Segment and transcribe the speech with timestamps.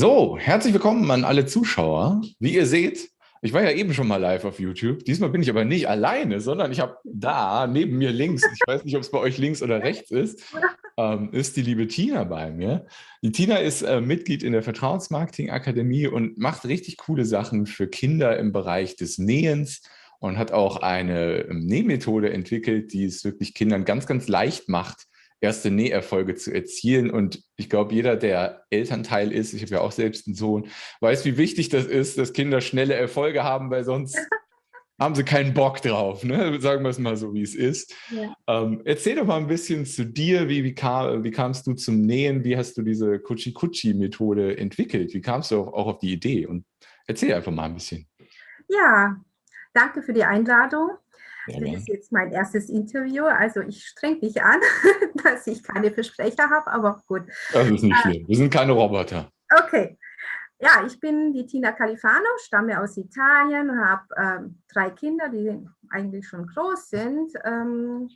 [0.00, 2.20] So, herzlich willkommen an alle Zuschauer.
[2.38, 3.10] Wie ihr seht,
[3.42, 5.04] ich war ja eben schon mal live auf YouTube.
[5.04, 8.84] Diesmal bin ich aber nicht alleine, sondern ich habe da neben mir links, ich weiß
[8.84, 10.54] nicht, ob es bei euch links oder rechts ist,
[10.96, 12.86] ähm, ist die liebe Tina bei mir.
[13.22, 17.88] Die Tina ist äh, Mitglied in der Vertrauensmarketing Akademie und macht richtig coole Sachen für
[17.88, 19.82] Kinder im Bereich des Nähens
[20.20, 25.07] und hat auch eine ähm, Nähmethode entwickelt, die es wirklich Kindern ganz, ganz leicht macht,
[25.40, 27.10] erste Näherfolge zu erzielen.
[27.10, 30.68] Und ich glaube, jeder, der Elternteil ist, ich habe ja auch selbst einen Sohn,
[31.00, 34.18] weiß, wie wichtig das ist, dass Kinder schnelle Erfolge haben, weil sonst
[35.00, 36.24] haben sie keinen Bock drauf.
[36.24, 36.60] Ne?
[36.60, 37.94] Sagen wir es mal so, wie es ist.
[38.10, 38.34] Ja.
[38.48, 40.48] Ähm, erzähl doch mal ein bisschen zu dir.
[40.48, 42.42] Wie, wie, kam, wie kamst du zum Nähen?
[42.44, 45.14] Wie hast du diese Kuchi-Kuchi-Methode entwickelt?
[45.14, 46.46] Wie kamst du auch, auch auf die Idee?
[46.46, 46.64] Und
[47.06, 48.08] erzähl einfach mal ein bisschen.
[48.68, 49.16] Ja,
[49.72, 50.90] danke für die Einladung.
[51.48, 54.60] Das ist jetzt mein erstes Interview, also ich streng mich an,
[55.24, 57.22] dass ich keine Versprecher habe, aber gut.
[57.52, 58.28] Das ist nicht äh, schlimm.
[58.28, 59.30] Wir sind keine Roboter.
[59.64, 59.98] Okay.
[60.60, 65.56] Ja, ich bin die Tina Califano, stamme aus Italien, habe ähm, drei Kinder, die
[65.90, 67.32] eigentlich schon groß sind.
[67.44, 68.10] Ähm,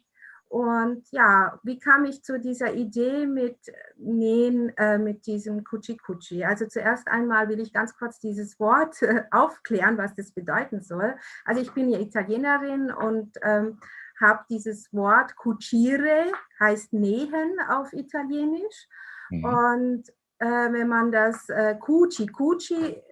[0.52, 3.56] und ja, wie kam ich zu dieser Idee mit
[3.96, 6.44] Nähen, äh, mit diesem Kuchi Kuchi?
[6.44, 11.14] Also zuerst einmal will ich ganz kurz dieses Wort äh, aufklären, was das bedeuten soll.
[11.46, 13.80] Also ich bin ja Italienerin und ähm,
[14.20, 16.26] habe dieses Wort Cucire,
[16.60, 18.88] heißt nähen auf Italienisch.
[19.30, 19.44] Mhm.
[19.46, 23.02] Und äh, wenn man das äh, Cuci Cuci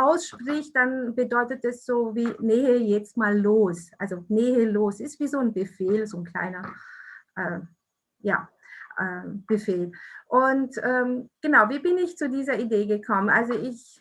[0.00, 3.90] ausspricht, dann bedeutet es so wie Nähe jetzt mal los.
[3.98, 6.62] Also Nähe los ist wie so ein Befehl, so ein kleiner
[7.36, 7.60] äh,
[8.20, 8.48] ja,
[8.98, 9.92] äh, Befehl.
[10.26, 13.30] Und ähm, genau, wie bin ich zu dieser Idee gekommen?
[13.30, 14.00] Also ich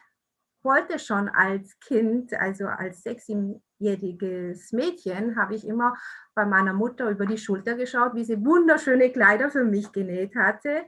[0.63, 5.95] wollte schon als Kind, also als sechsjähriges Mädchen, habe ich immer
[6.35, 10.83] bei meiner Mutter über die Schulter geschaut, wie sie wunderschöne Kleider für mich genäht hatte.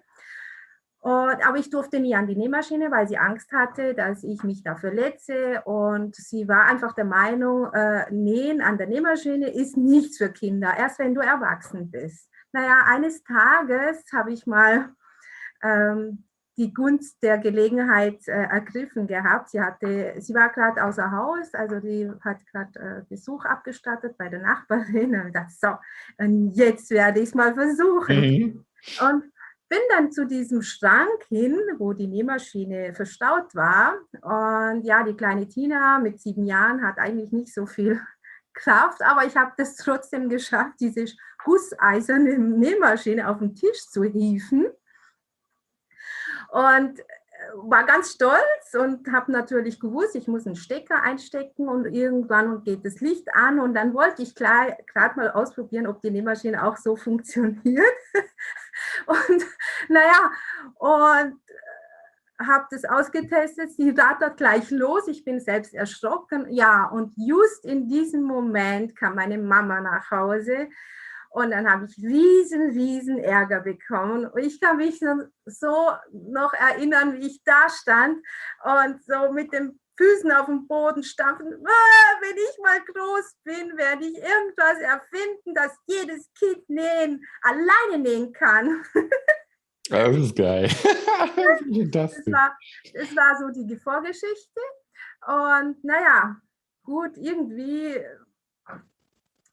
[1.01, 4.63] Und, aber ich durfte nie an die Nähmaschine, weil sie Angst hatte, dass ich mich
[4.63, 5.61] da verletze.
[5.65, 10.73] Und sie war einfach der Meinung, äh, Nähen an der Nähmaschine ist nichts für Kinder,
[10.77, 12.29] erst wenn du erwachsen bist.
[12.51, 14.89] Naja, eines Tages habe ich mal
[15.63, 16.23] ähm,
[16.57, 19.49] die Gunst der Gelegenheit äh, ergriffen gehabt.
[19.49, 24.29] Sie, hatte, sie war gerade außer Haus, also die hat gerade äh, Besuch abgestattet bei
[24.29, 25.19] der Nachbarin.
[25.25, 26.23] Und dachte, so,
[26.53, 28.15] jetzt werde ich es mal versuchen.
[28.15, 28.65] Mhm.
[28.99, 29.30] Und
[29.71, 33.99] bin dann zu diesem Schrank hin, wo die Nähmaschine verstaut war.
[34.21, 38.01] Und ja, die kleine Tina mit sieben Jahren hat eigentlich nicht so viel
[38.53, 41.05] Kraft, aber ich habe das trotzdem geschafft, diese
[41.45, 44.67] gusseiserne Nähmaschine auf den Tisch zu hieven.
[46.49, 46.99] Und
[47.55, 52.85] war ganz stolz und habe natürlich gewusst, ich muss einen Stecker einstecken und irgendwann geht
[52.85, 56.95] das Licht an und dann wollte ich gerade mal ausprobieren, ob die Nähmaschine auch so
[56.97, 57.85] funktioniert.
[59.05, 59.45] und
[59.89, 60.31] naja,
[60.75, 66.47] und äh, habe das ausgetestet, sie rattert gleich los, ich bin selbst erschrocken.
[66.49, 70.69] Ja, und just in diesem Moment kam meine Mama nach Hause
[71.31, 74.25] und dann habe ich riesen, riesen Ärger bekommen.
[74.25, 74.99] Und ich kann mich
[75.45, 78.17] so noch erinnern, wie ich da stand
[78.63, 81.53] und so mit den Füßen auf dem Boden stampfen.
[81.65, 88.03] Ah, wenn ich mal groß bin, werde ich irgendwas erfinden, dass jedes Kind nähen, alleine
[88.03, 88.83] nähen kann.
[89.89, 90.67] Das ist geil.
[91.91, 92.57] das, war,
[92.93, 94.61] das war so die Vorgeschichte.
[95.27, 96.35] Und naja,
[96.83, 98.03] gut, irgendwie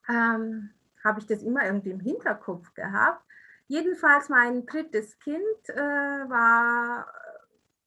[0.09, 0.71] ähm,
[1.09, 3.25] habe ich das immer irgendwie im Hinterkopf gehabt.
[3.67, 7.07] Jedenfalls mein drittes Kind äh, war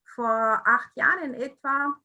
[0.06, 1.96] vor acht Jahren in etwa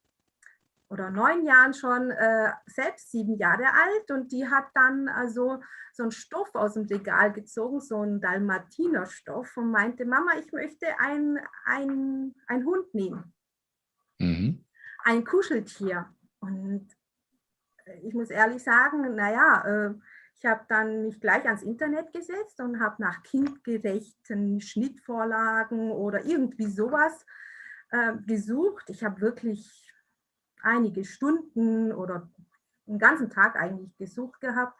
[0.89, 5.61] oder neun Jahren schon äh, selbst sieben Jahre alt und die hat dann also
[5.93, 10.87] so einen Stoff aus dem Regal gezogen, so einen Dalmatinerstoff und meinte, Mama, ich möchte
[10.99, 13.33] ein, ein, ein Hund nehmen.
[14.19, 14.63] Mhm.
[15.03, 16.07] Ein Kuscheltier.
[16.39, 16.87] Und
[18.03, 19.93] ich muss ehrlich sagen, naja, äh,
[20.39, 26.67] ich habe dann mich gleich ans Internet gesetzt und habe nach kindgerechten Schnittvorlagen oder irgendwie
[26.67, 27.25] sowas
[27.89, 28.89] äh, gesucht.
[28.89, 29.91] Ich habe wirklich
[30.61, 32.29] einige Stunden oder
[32.87, 34.79] einen ganzen Tag eigentlich gesucht gehabt,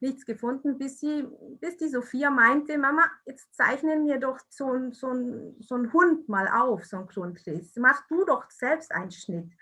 [0.00, 1.26] nichts gefunden, bis, sie,
[1.60, 6.48] bis die Sophia meinte, Mama, jetzt zeichnen wir doch so, so, so einen Hund mal
[6.48, 7.74] auf, so einen Grundriss.
[7.76, 9.52] Mach du doch selbst einen Schnitt.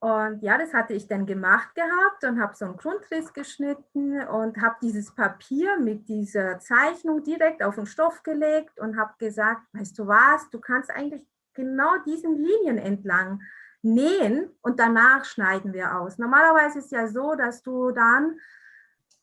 [0.00, 4.60] Und ja, das hatte ich dann gemacht gehabt und habe so einen Grundriss geschnitten und
[4.62, 9.98] habe dieses Papier mit dieser Zeichnung direkt auf den Stoff gelegt und habe gesagt, weißt
[9.98, 13.42] du was, du kannst eigentlich genau diesen Linien entlang
[13.82, 16.18] nähen und danach schneiden wir aus.
[16.18, 18.38] Normalerweise ist es ja so, dass du dann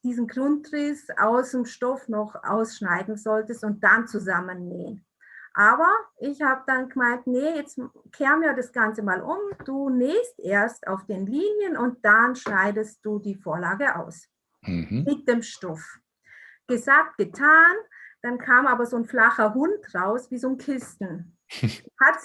[0.03, 5.04] diesen Grundriss aus dem Stoff noch ausschneiden solltest und dann zusammennähen.
[5.57, 7.79] Aber ich habe dann gemeint, nee, jetzt
[8.11, 9.39] kehren wir das Ganze mal um.
[9.63, 14.27] Du nähst erst auf den Linien und dann schneidest du die Vorlage aus
[14.63, 15.05] mhm.
[15.07, 15.99] mit dem Stoff.
[16.67, 17.75] Gesagt, getan.
[18.21, 21.37] Dann kam aber so ein flacher Hund raus, wie so ein Kisten.
[22.01, 22.17] hat,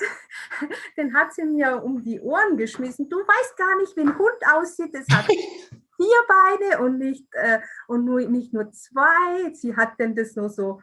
[0.97, 3.09] den hat sie mir um die Ohren geschmissen.
[3.09, 4.95] Du weißt gar nicht, wie ein Hund aussieht.
[4.95, 5.27] Es hat
[5.97, 9.53] vier Beine und nicht, äh, und nur, nicht nur zwei.
[9.53, 10.81] Sie hat denn das nur so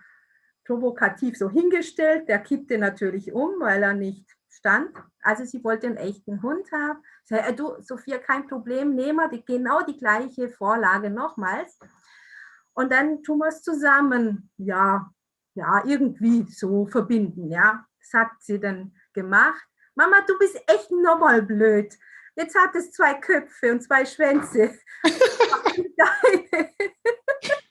[0.67, 2.27] provokativ so hingestellt.
[2.27, 4.95] Der kippte natürlich um, weil er nicht stand.
[5.21, 7.01] Also sie wollte einen echten Hund haben.
[7.23, 11.79] Sage, äh, du, Sophia, kein Problem, nehmen wir die, genau die gleiche Vorlage nochmals.
[12.73, 15.09] Und dann tun wir es zusammen, ja,
[15.55, 17.85] ja, irgendwie so verbinden, ja.
[17.99, 19.65] Das hat sie dann gemacht.
[19.95, 21.97] Mama, du bist echt nochmal blöd.
[22.35, 24.77] Jetzt hat es zwei Köpfe und zwei Schwänze.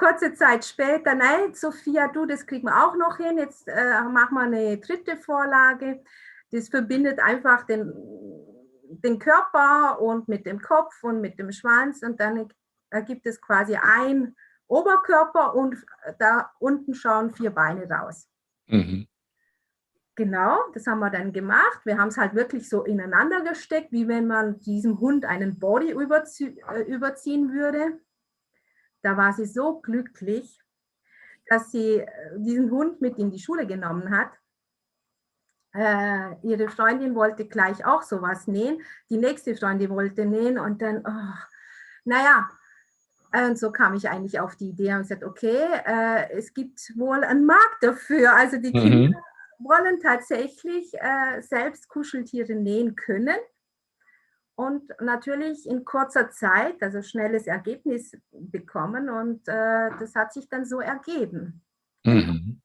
[0.00, 3.36] Kurze Zeit später, nein, Sophia, du, das kriegen wir auch noch hin.
[3.36, 6.02] Jetzt äh, machen wir eine dritte Vorlage.
[6.50, 7.92] Das verbindet einfach den,
[8.88, 12.48] den Körper und mit dem Kopf und mit dem Schwanz und dann
[12.88, 14.34] ergibt es quasi ein
[14.68, 15.76] Oberkörper und
[16.18, 18.26] da unten schauen vier Beine raus.
[18.68, 19.06] Mhm.
[20.14, 21.80] Genau, das haben wir dann gemacht.
[21.84, 25.92] Wir haben es halt wirklich so ineinander gesteckt, wie wenn man diesem Hund einen Body
[25.92, 28.00] überzie äh, überziehen würde.
[29.02, 30.60] Da war sie so glücklich,
[31.46, 34.30] dass sie äh, diesen Hund mit in die Schule genommen hat.
[35.72, 38.82] Äh, ihre Freundin wollte gleich auch sowas nähen.
[39.08, 41.34] Die nächste Freundin wollte nähen und dann, oh,
[42.04, 42.48] naja,
[43.32, 47.22] und so kam ich eigentlich auf die Idee und gesagt, okay, äh, es gibt wohl
[47.22, 48.34] einen Markt dafür.
[48.34, 48.80] Also die mhm.
[48.80, 49.22] Kinder
[49.60, 53.38] wollen tatsächlich äh, selbst Kuscheltiere nähen können
[54.60, 60.66] und natürlich in kurzer Zeit, also schnelles Ergebnis bekommen und äh, das hat sich dann
[60.66, 61.62] so ergeben.
[62.04, 62.60] Mhm.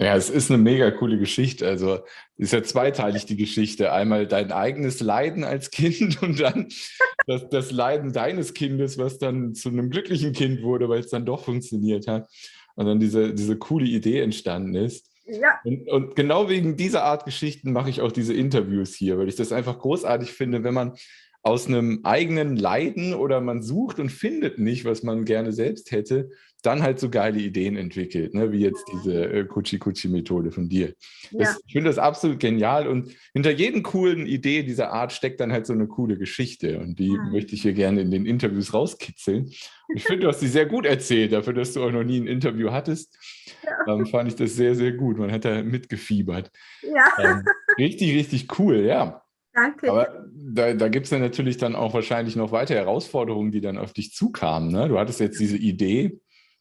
[0.00, 1.66] Ja, es ist eine mega coole Geschichte.
[1.66, 1.98] Also
[2.36, 3.90] ist ja zweiteilig die Geschichte.
[3.92, 6.68] Einmal dein eigenes Leiden als Kind und dann
[7.26, 11.26] das, das Leiden deines Kindes, was dann zu einem glücklichen Kind wurde, weil es dann
[11.26, 12.28] doch funktioniert hat.
[12.76, 15.10] Und dann diese, diese coole Idee entstanden ist.
[15.28, 15.60] Ja.
[15.64, 19.36] Und, und genau wegen dieser Art Geschichten mache ich auch diese Interviews hier, weil ich
[19.36, 20.94] das einfach großartig finde, wenn man
[21.42, 26.30] aus einem eigenen Leiden oder man sucht und findet nicht, was man gerne selbst hätte,
[26.62, 28.50] dann halt so geile Ideen entwickelt, ne?
[28.50, 30.94] wie jetzt diese äh, Kuchi-Kuchi-Methode von dir.
[31.30, 31.56] Das, ja.
[31.66, 35.66] Ich finde das absolut genial und hinter jedem coolen Idee dieser Art steckt dann halt
[35.66, 37.22] so eine coole Geschichte und die ja.
[37.30, 39.50] möchte ich hier gerne in den Interviews rauskitzeln.
[39.94, 42.26] Ich finde, du hast sie sehr gut erzählt, dafür, dass du auch noch nie ein
[42.26, 43.16] Interview hattest.
[43.64, 43.94] Ja.
[43.94, 45.18] Ähm, fand ich das sehr, sehr gut.
[45.18, 46.50] Man hat da mitgefiebert.
[46.82, 47.12] Ja.
[47.18, 47.44] Ähm,
[47.78, 49.22] richtig, richtig cool, ja.
[49.54, 49.90] Danke.
[49.90, 53.78] Aber da, da gibt es ja natürlich dann auch wahrscheinlich noch weitere Herausforderungen, die dann
[53.78, 54.70] auf dich zukamen.
[54.70, 54.88] Ne?
[54.88, 56.20] Du hattest jetzt diese Idee,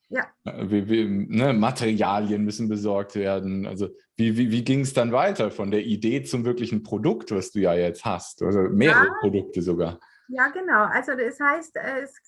[0.09, 0.25] ja.
[0.45, 3.65] Äh, wie, wie, ne, Materialien müssen besorgt werden.
[3.65, 7.51] Also wie, wie, wie ging es dann weiter von der Idee zum wirklichen Produkt, was
[7.51, 8.41] du ja jetzt hast?
[8.41, 9.13] Also mehrere ja.
[9.19, 9.99] Produkte sogar.
[10.29, 10.83] Ja, genau.
[10.85, 12.21] Also das heißt, es,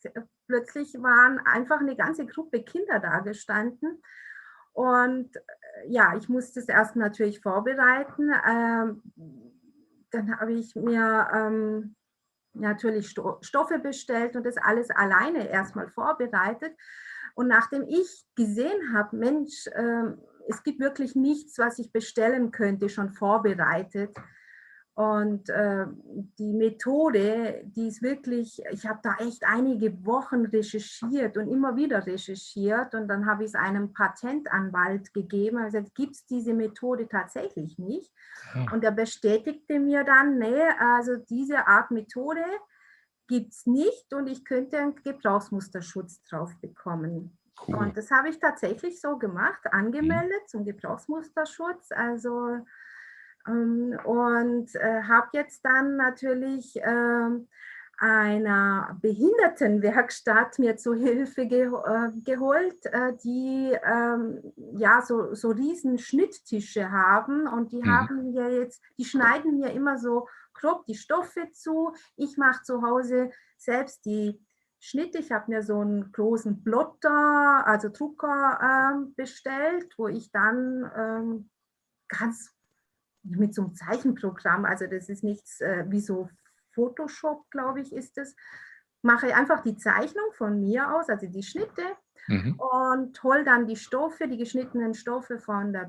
[0.47, 4.01] plötzlich waren einfach eine ganze Gruppe Kinder da gestanden.
[4.73, 5.39] Und äh,
[5.87, 8.31] ja, ich musste es erst natürlich vorbereiten.
[8.47, 9.01] Ähm,
[10.11, 11.95] dann habe ich mir ähm,
[12.53, 16.75] natürlich Sto Stoffe bestellt und das alles alleine erstmal vorbereitet.
[17.35, 20.03] Und nachdem ich gesehen habe, Mensch, äh,
[20.47, 24.15] es gibt wirklich nichts, was ich bestellen könnte, schon vorbereitet,
[24.99, 25.85] und äh,
[26.37, 32.05] die Methode, die ist wirklich, ich habe da echt einige Wochen recherchiert und immer wieder
[32.05, 35.57] recherchiert und dann habe ich es einem Patentanwalt gegeben.
[35.57, 38.11] Also gibt es diese Methode tatsächlich nicht.
[38.51, 38.67] Hm.
[38.73, 42.43] Und er bestätigte mir dann, nee, also diese Art Methode
[43.29, 47.37] gibt es nicht und ich könnte einen Gebrauchsmusterschutz drauf bekommen.
[47.67, 47.75] Cool.
[47.75, 50.47] Und das habe ich tatsächlich so gemacht, angemeldet mhm.
[50.47, 51.91] zum Gebrauchsmusterschutz.
[51.91, 52.57] Also
[53.47, 57.47] ähm, und äh, habe jetzt dann natürlich ähm,
[57.99, 64.41] einer Behindertenwerkstatt mir zu Hilfe ge äh, geholt, äh, die ähm,
[64.73, 67.91] ja so, so riesen Schnitttische haben und die mhm.
[67.91, 70.27] haben mir jetzt, die schneiden mir immer so
[70.59, 71.93] grob die Stoffe zu.
[72.15, 74.39] Ich mache zu Hause selbst die
[74.79, 75.17] Schnitte.
[75.17, 81.49] Ich habe mir so einen großen Plotter, also Drucker ähm, bestellt, wo ich dann ähm,
[82.07, 82.53] ganz
[83.23, 86.29] mit so einem Zeichenprogramm, also das ist nichts äh, wie so
[86.73, 88.35] Photoshop, glaube ich, ist es,
[89.01, 91.83] mache einfach die Zeichnung von mir aus, also die Schnitte
[92.27, 92.59] mhm.
[92.59, 95.85] und hole dann die Stoffe, die geschnittenen Stoffe von der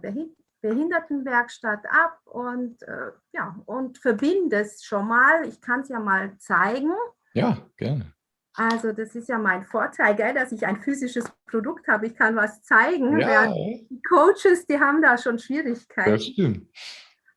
[0.60, 5.46] Behindertenwerkstatt ab und äh, ja, und verbinde es schon mal.
[5.46, 6.92] Ich kann es ja mal zeigen.
[7.34, 8.12] Ja, gerne.
[8.54, 12.06] Also das ist ja mein Vorteil, gell, dass ich ein physisches Produkt habe.
[12.06, 13.18] Ich kann was zeigen.
[13.20, 13.46] Ja.
[13.46, 16.10] Die Coaches, die haben da schon Schwierigkeiten.
[16.10, 16.68] Das stimmt.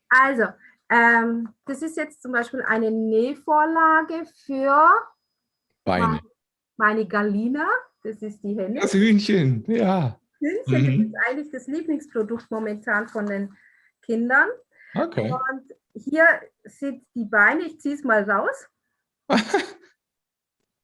[0.09, 0.47] Also,
[0.89, 4.89] ähm, das ist jetzt zum Beispiel eine Nähvorlage für
[5.85, 6.19] Beine.
[6.77, 7.67] meine Galina.
[8.03, 8.81] Das ist die Henne.
[8.81, 10.19] Das Hühnchen, ja.
[10.43, 11.05] Hühnchen mhm.
[11.05, 13.55] ist eigentlich das Lieblingsprodukt momentan von den
[14.01, 14.49] Kindern.
[14.95, 15.31] Okay.
[15.31, 16.25] Und hier
[16.63, 18.69] sind die Beine, ich ziehe es mal raus.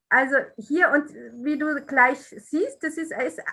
[0.08, 1.12] also hier und
[1.44, 3.12] wie du gleich siehst, das ist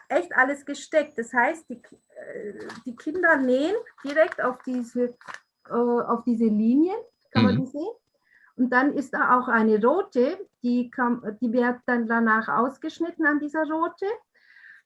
[0.10, 1.18] echt alles gesteckt.
[1.18, 1.82] Das heißt, die,
[2.16, 5.16] äh, die Kinder nähen direkt auf diese,
[5.70, 6.98] äh, auf diese Linien,
[7.32, 7.50] kann mhm.
[7.50, 7.96] man die sehen?
[8.56, 13.40] Und dann ist da auch eine rote, die, kann, die wird dann danach ausgeschnitten an
[13.40, 14.08] dieser rote.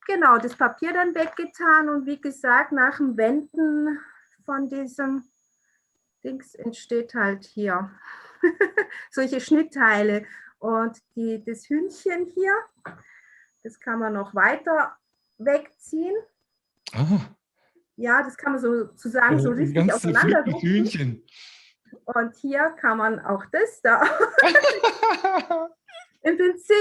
[0.08, 4.00] Genau, das Papier dann weggetan und wie gesagt, nach dem Wenden
[4.46, 5.24] von diesem
[6.24, 7.92] Dings entsteht halt hier
[9.12, 10.26] solche Schnittteile.
[10.60, 12.54] Und die, das Hühnchen hier,
[13.64, 14.96] das kann man noch weiter
[15.38, 16.16] wegziehen.
[16.94, 17.36] Aha.
[17.96, 21.24] Ja, das kann man sozusagen so richtig auseinander Hühnchen.
[22.06, 24.02] Und hier kann man auch das da.
[26.24, 26.76] Im Prinzip,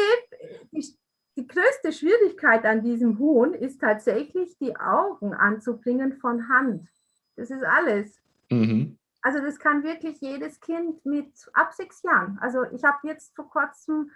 [0.73, 1.00] die,
[1.37, 6.89] die größte Schwierigkeit an diesem Huhn ist tatsächlich, die Augen anzubringen von Hand.
[7.37, 8.21] Das ist alles.
[8.51, 8.99] Mhm.
[9.23, 12.39] Also das kann wirklich jedes Kind mit ab sechs Jahren.
[12.41, 14.11] Also ich habe jetzt vor kurzem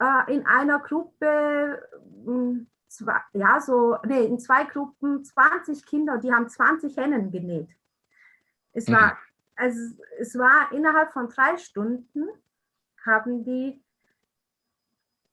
[0.00, 1.82] äh, in einer Gruppe,
[2.24, 7.30] mh, hm, zwei, ja so, nee, in zwei Gruppen 20 Kinder, die haben 20 Hennen
[7.30, 7.68] genäht.
[8.72, 9.18] Es war, mhm.
[9.56, 12.28] also es war innerhalb von drei Stunden
[13.04, 13.83] haben die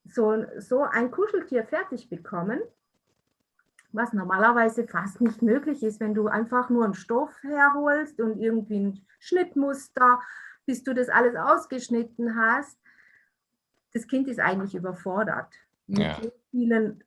[0.05, 2.61] so, so ein Kuscheltier fertig bekommen
[3.93, 8.79] was normalerweise fast nicht möglich ist, wenn du einfach nur einen Stoff herholst und irgendwie
[8.79, 10.21] ein Schnittmuster,
[10.65, 12.77] bis du das alles ausgeschnitten hast.
[13.93, 15.53] Das Kind ist eigentlich überfordert,
[15.87, 16.17] ja.
[16.21, 17.03] mit vielen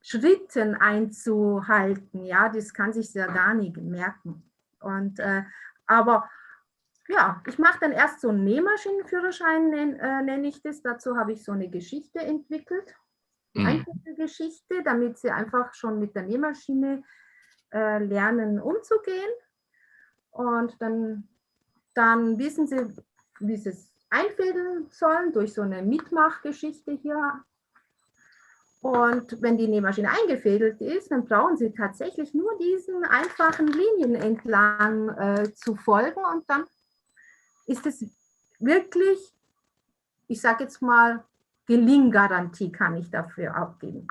[0.00, 2.24] Schritten einzuhalten.
[2.24, 4.42] Ja, das kann sich ja gar nicht merken.
[4.80, 5.42] Und, äh,
[5.86, 6.28] aber
[7.08, 10.82] ja, ich mache dann erst so einen Nähmaschinenführerschein, nenne äh, nenn ich das.
[10.82, 12.94] Dazu habe ich so eine Geschichte entwickelt
[13.54, 13.66] mhm.
[13.66, 17.02] einfache Geschichte, damit sie einfach schon mit der Nähmaschine
[17.72, 19.30] äh, lernen umzugehen.
[20.30, 21.28] Und dann,
[21.94, 22.88] dann wissen sie,
[23.40, 27.44] wie sie es einfädeln sollen durch so eine Mitmachgeschichte hier.
[28.80, 35.08] Und wenn die Nähmaschine eingefädelt ist, dann brauchen sie tatsächlich nur diesen einfachen Linien entlang
[35.10, 36.64] äh, zu folgen und dann
[37.66, 38.04] ist es
[38.58, 39.18] wirklich,
[40.28, 41.24] ich sage jetzt mal,
[41.66, 44.06] Gelinggarantie kann ich dafür abgeben.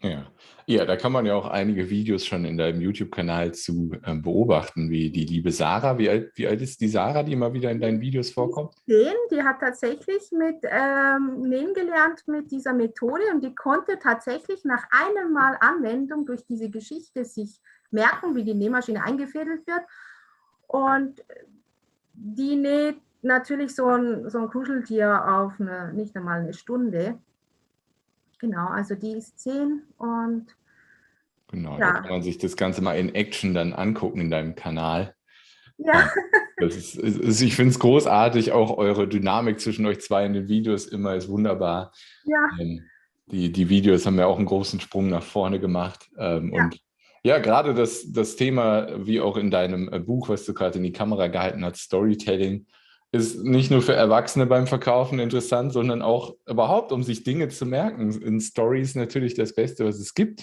[0.00, 0.26] Ja.
[0.66, 4.90] ja, da kann man ja auch einige Videos schon in deinem YouTube-Kanal zu äh, beobachten,
[4.90, 5.98] wie die liebe Sarah.
[5.98, 8.74] Wie alt, wie alt ist die Sarah, die immer wieder in deinen Videos vorkommt?
[8.86, 14.64] Zehn, die hat tatsächlich mit ähm, Nähen gelernt mit dieser Methode und die konnte tatsächlich
[14.64, 19.82] nach einem Mal Anwendung durch diese Geschichte sich merken, wie die Nähmaschine eingefädelt wird.
[20.68, 21.24] Und
[22.20, 27.18] die näht natürlich so ein, so ein Kuscheltier auf eine, nicht einmal eine Stunde.
[28.38, 30.46] Genau, also die ist zehn und.
[31.50, 31.92] Genau, ja.
[31.94, 35.14] da kann man sich das Ganze mal in Action dann angucken in deinem Kanal.
[35.78, 36.10] Ja.
[36.60, 40.48] Das ist, ist ich finde es großartig, auch eure Dynamik zwischen euch zwei in den
[40.48, 41.92] Videos immer ist wunderbar.
[42.24, 42.48] Ja.
[42.60, 42.84] Ähm,
[43.26, 46.10] die, die Videos haben ja auch einen großen Sprung nach vorne gemacht.
[46.18, 46.64] Ähm, ja.
[46.64, 46.80] Und
[47.22, 50.84] ja, gerade das, das Thema, wie auch in deinem äh, Buch, was du gerade in
[50.84, 52.66] die Kamera gehalten hast, Storytelling,
[53.10, 57.64] ist nicht nur für Erwachsene beim Verkaufen interessant, sondern auch überhaupt, um sich Dinge zu
[57.64, 58.12] merken.
[58.20, 60.42] In Stories natürlich das Beste, was es gibt.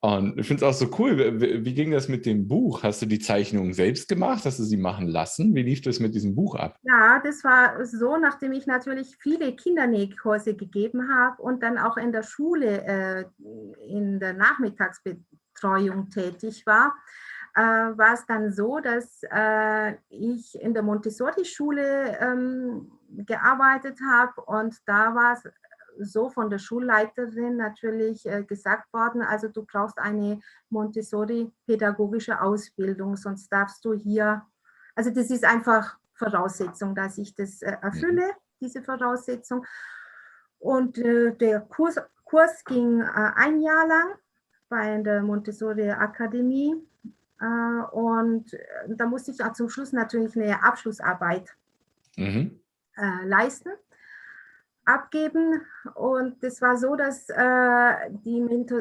[0.00, 1.40] Und ich finde es auch so cool.
[1.40, 2.84] Wie, ging das mit dem Buch?
[2.84, 4.44] Hast du die Zeichnungen selbst gemacht?
[4.44, 5.52] Hast du sie machen lassen?
[5.56, 6.78] Wie lief das mit diesem Buch ab?
[6.84, 12.12] Ja, das war so, nachdem ich natürlich viele Kindernähkurse gegeben habe und dann auch in
[12.12, 13.24] der Schule äh,
[13.88, 15.24] in der Nachmittagsbetreuung
[16.10, 16.94] tätig war,
[17.54, 17.60] äh,
[17.98, 25.14] war es dann so, dass äh, ich in der Montessori-Schule ähm, gearbeitet habe und da
[25.14, 25.42] war es
[26.00, 33.48] so von der Schulleiterin natürlich äh, gesagt worden, also du brauchst eine Montessori-pädagogische Ausbildung, sonst
[33.48, 34.46] darfst du hier,
[34.94, 38.40] also das ist einfach Voraussetzung, dass ich das erfülle, mhm.
[38.60, 39.64] diese Voraussetzung.
[40.60, 44.18] Und der Kurs, Kurs ging ein Jahr lang
[44.68, 46.74] bei der Montessori Akademie
[47.40, 48.58] äh, und äh,
[48.88, 51.54] da musste ich auch zum Schluss natürlich eine Abschlussarbeit
[52.16, 52.60] mhm.
[52.96, 53.70] Äh, leisten,
[54.84, 55.62] abgeben.
[55.94, 58.40] Und das war so, dass die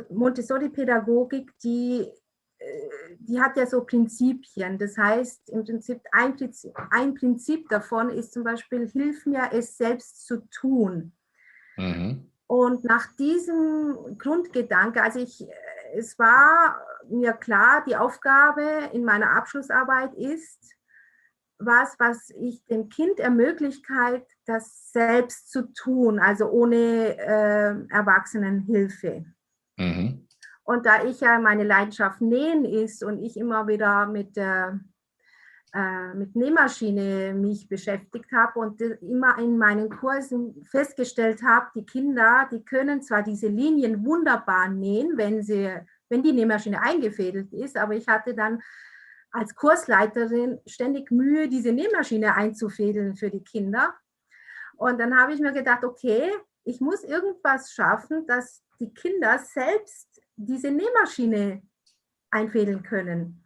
[0.10, 2.12] Montessori-Pädagogik, die
[3.20, 4.79] die hat ja so Prinzipien.
[4.79, 9.77] Das heißt, im Prinzip ein, Prinzip, ein Prinzip davon ist zum Beispiel, hilf mir, es
[9.77, 11.12] selbst zu tun.
[11.77, 12.32] Mhm.
[12.48, 15.46] Und nach diesem Grundgedanke, also ich,
[15.96, 20.75] es war mir klar, die Aufgabe in meiner Abschlussarbeit ist,
[21.60, 23.84] was, was ich dem Kind ermöglicht,
[24.46, 29.25] das selbst zu tun, also ohne äh, Erwachsenenhilfe.
[29.77, 30.27] Mhm.
[30.63, 34.79] Und da ich ja meine Leidenschaft Nähen ist und ich immer wieder mit der
[35.77, 42.50] äh, mit Nähmaschine mich beschäftigt habe und immer in meinen Kursen festgestellt habe, die Kinder,
[42.51, 45.69] die können zwar diese Linien wunderbar nähen, wenn, sie,
[46.10, 48.60] wenn die Nähmaschine eingefädelt ist, aber ich hatte dann
[49.29, 53.93] als Kursleiterin ständig Mühe, diese Nähmaschine einzufädeln für die Kinder.
[54.77, 56.31] Und dann habe ich mir gedacht, okay,
[56.63, 61.62] ich muss irgendwas schaffen, dass die Kinder selbst diese Nähmaschine
[62.31, 63.43] einfädeln können.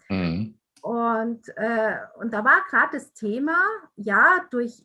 [0.81, 3.55] Und, äh, und da war gerade das Thema,
[3.95, 4.83] ja, durch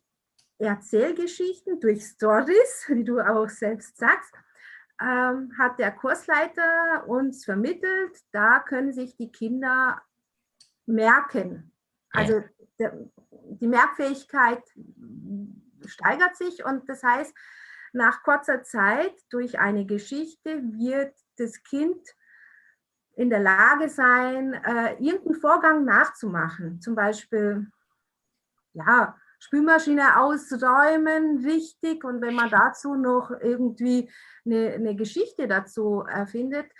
[0.59, 4.33] Erzählgeschichten, durch Stories, wie du auch selbst sagst,
[5.01, 10.01] ähm, hat der Kursleiter uns vermittelt, da können sich die Kinder
[10.87, 11.73] merken.
[12.11, 12.43] Also
[12.79, 12.97] der,
[13.31, 14.63] die Merkfähigkeit
[15.85, 17.35] steigert sich und das heißt,
[17.93, 22.07] nach kurzer Zeit durch eine Geschichte wird das Kind
[23.17, 26.81] in der Lage sein, äh, irgendeinen Vorgang nachzumachen.
[26.81, 27.67] Zum Beispiel,
[28.75, 32.05] ja, Spülmaschine ausräumen, wichtig.
[32.05, 34.11] Und wenn man dazu noch irgendwie
[34.45, 36.71] eine, eine Geschichte dazu erfindet,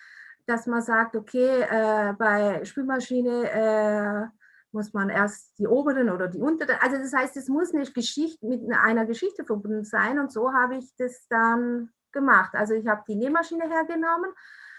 [0.47, 4.27] dass man sagt, okay, äh, bei Spülmaschine äh,
[4.73, 8.47] muss man erst die oberen oder die unteren, also das heißt, es muss eine Geschichte
[8.47, 12.55] mit einer Geschichte verbunden sein und so habe ich das dann gemacht.
[12.55, 14.31] Also ich habe die Nähmaschine hergenommen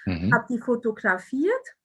[0.07, 0.33] mhm.
[0.33, 1.75] habe die fotografiert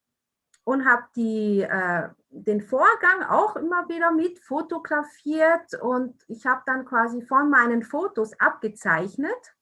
[0.65, 7.23] und habe äh, den Vorgang auch immer wieder mit fotografiert und ich habe dann quasi
[7.23, 9.55] von meinen Fotos abgezeichnet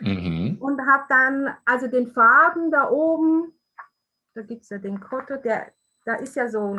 [0.00, 0.58] mhm.
[0.60, 3.52] und habe dann also den Faden da oben,
[4.34, 5.72] da gibt es ja den Kotto, der,
[6.04, 6.78] da ist ja so,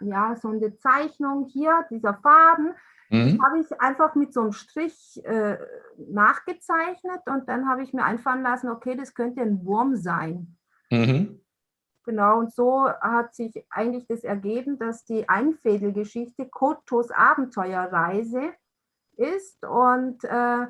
[0.00, 2.74] ja, so eine Zeichnung hier, dieser Faden,
[3.10, 3.42] Mhm.
[3.42, 5.58] habe ich einfach mit so einem Strich äh,
[6.08, 10.56] nachgezeichnet und dann habe ich mir einfallen lassen, okay, das könnte ein Wurm sein.
[10.94, 11.40] Mhm.
[12.04, 18.52] Genau, und so hat sich eigentlich das ergeben, dass die Einfädelgeschichte Kotos Abenteuerreise
[19.16, 20.66] ist und äh,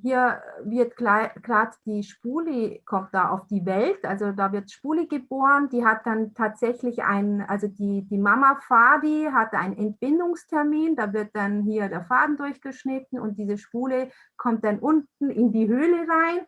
[0.00, 5.68] hier wird gerade die Spuli, kommt da auf die Welt, also da wird Spuli geboren,
[5.68, 11.36] die hat dann tatsächlich ein, also die, die Mama Fadi hat einen Entbindungstermin, da wird
[11.36, 16.46] dann hier der Faden durchgeschnitten und diese Spule kommt dann unten in die Höhle rein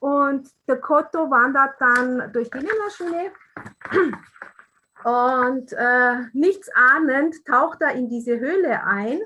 [0.00, 3.32] und der Kotto wandert dann durch die Nähmaschine
[5.04, 9.20] und äh, nichts ahnend taucht er in diese Höhle ein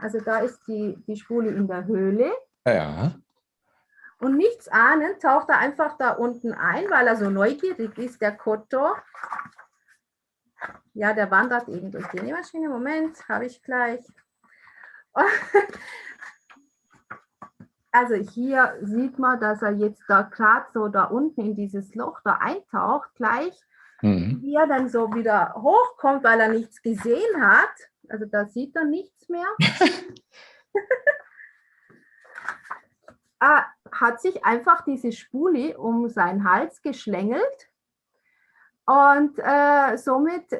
[0.00, 2.32] also da ist die, die Spule in der Höhle.
[2.66, 3.12] Ja.
[4.18, 8.36] Und nichts ahnend taucht er einfach da unten ein, weil er so neugierig ist, der
[8.36, 8.94] Kotto.
[10.94, 12.68] Ja, der wandert eben durch die Nähmaschine.
[12.68, 14.04] Moment, habe ich gleich.
[17.92, 22.20] Also hier sieht man, dass er jetzt da gerade so da unten in dieses Loch
[22.24, 23.52] da eintaucht, gleich
[24.00, 24.40] mhm.
[24.42, 27.70] wie er dann so wieder hochkommt, weil er nichts gesehen hat.
[28.08, 29.46] Also da sieht er nichts mehr.
[33.40, 37.68] ah, hat sich einfach diese Spule um seinen Hals geschlängelt
[38.86, 40.52] und äh, somit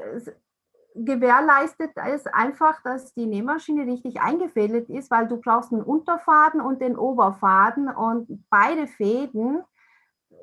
[0.94, 6.80] gewährleistet es einfach, dass die Nähmaschine richtig eingefädelt ist, weil du brauchst einen Unterfaden und
[6.80, 9.62] den Oberfaden und beide Fäden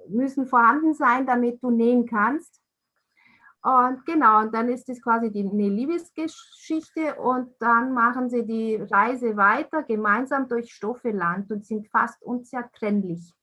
[0.07, 2.61] müssen vorhanden sein, damit du nähen kannst.
[3.61, 8.77] Und genau, und dann ist es quasi die, eine Liebesgeschichte und dann machen sie die
[8.77, 13.33] Reise weiter gemeinsam durch Stoffeland und sind fast unzertrennlich.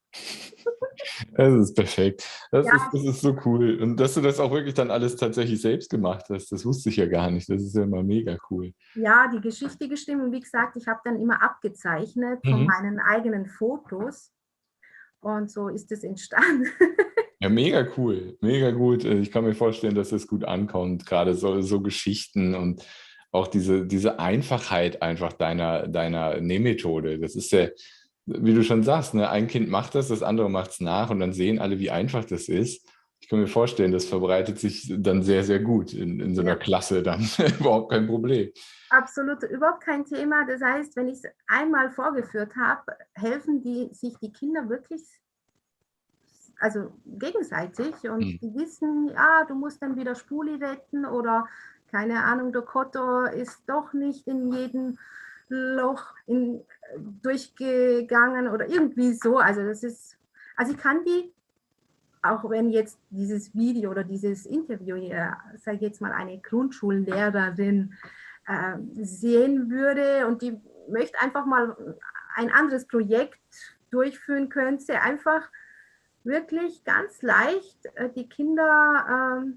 [1.37, 2.29] Das ist perfekt.
[2.51, 2.75] Das, ja.
[2.75, 3.81] ist, das ist so cool.
[3.81, 6.97] Und dass du das auch wirklich dann alles tatsächlich selbst gemacht hast, das wusste ich
[6.97, 7.49] ja gar nicht.
[7.49, 8.73] Das ist ja immer mega cool.
[8.95, 10.23] Ja, die Geschichte gestimmt.
[10.23, 12.67] Und wie gesagt, ich habe dann immer abgezeichnet von mhm.
[12.67, 14.33] meinen eigenen Fotos.
[15.21, 16.67] Und so ist es entstanden.
[17.39, 19.05] Ja, mega cool, mega gut.
[19.05, 22.83] Äh, ich kann mir vorstellen, dass es gut ankommt, gerade so, so Geschichten und
[23.31, 27.19] auch diese, diese Einfachheit einfach deiner, deiner Nähmethode.
[27.19, 27.69] Das ist ja,
[28.27, 29.31] wie du schon sagst, ne?
[29.31, 32.25] ein Kind macht das, das andere macht es nach und dann sehen alle, wie einfach
[32.25, 32.87] das ist.
[33.21, 36.51] Ich kann mir vorstellen, das verbreitet sich dann sehr, sehr gut in, in so einer
[36.53, 36.57] ja.
[36.57, 37.27] Klasse dann.
[37.61, 38.51] überhaupt kein Problem.
[38.91, 40.45] Absolut, überhaupt kein Thema.
[40.47, 42.83] Das heißt, wenn ich es einmal vorgeführt habe,
[43.15, 45.03] helfen die, sich die Kinder wirklich
[46.59, 48.39] also gegenseitig und mhm.
[48.41, 51.47] die wissen, ja, du musst dann wieder Spuli retten oder
[51.91, 54.99] keine Ahnung, der Kotto ist doch nicht in jedem
[55.49, 56.63] Loch in,
[57.23, 59.39] durchgegangen oder irgendwie so.
[59.39, 60.17] Also das ist,
[60.57, 61.33] also ich kann die,
[62.23, 67.95] auch wenn jetzt dieses Video oder dieses Interview hier, sage ich jetzt mal, eine Grundschullehrerin
[68.47, 71.77] äh, sehen würde und die möchte einfach mal
[72.35, 73.41] ein anderes Projekt
[73.91, 75.49] durchführen könnte, einfach
[76.25, 79.53] wirklich ganz leicht äh, die Kinder äh,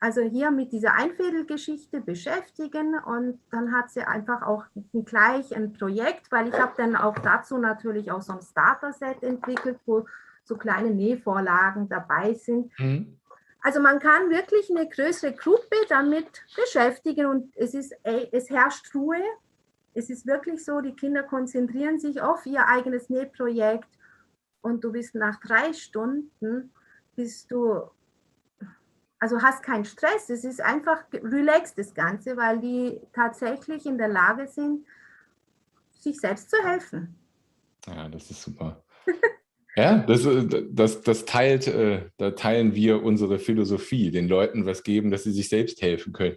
[0.00, 4.64] also hier mit dieser Einfädelgeschichte beschäftigen und dann hat sie einfach auch
[5.04, 9.78] gleich ein Projekt, weil ich habe dann auch dazu natürlich auch so ein Starter-Set entwickelt,
[9.86, 10.06] wo
[10.44, 12.70] so kleine Nähvorlagen dabei sind.
[12.78, 13.18] Mhm.
[13.60, 19.20] Also man kann wirklich eine größere Gruppe damit beschäftigen und es, ist, es herrscht Ruhe.
[19.94, 23.88] Es ist wirklich so, die Kinder konzentrieren sich auf ihr eigenes Nähprojekt
[24.60, 26.72] und du bist nach drei Stunden,
[27.16, 27.90] bist du
[29.20, 34.08] also hast keinen Stress, es ist einfach relaxed das Ganze, weil die tatsächlich in der
[34.08, 34.84] Lage sind,
[36.00, 37.16] sich selbst zu helfen.
[37.86, 38.84] Ja, das ist super.
[39.76, 44.82] ja, das, äh, das, das teilt, äh, da teilen wir unsere Philosophie, den Leuten was
[44.82, 46.36] geben, dass sie sich selbst helfen können.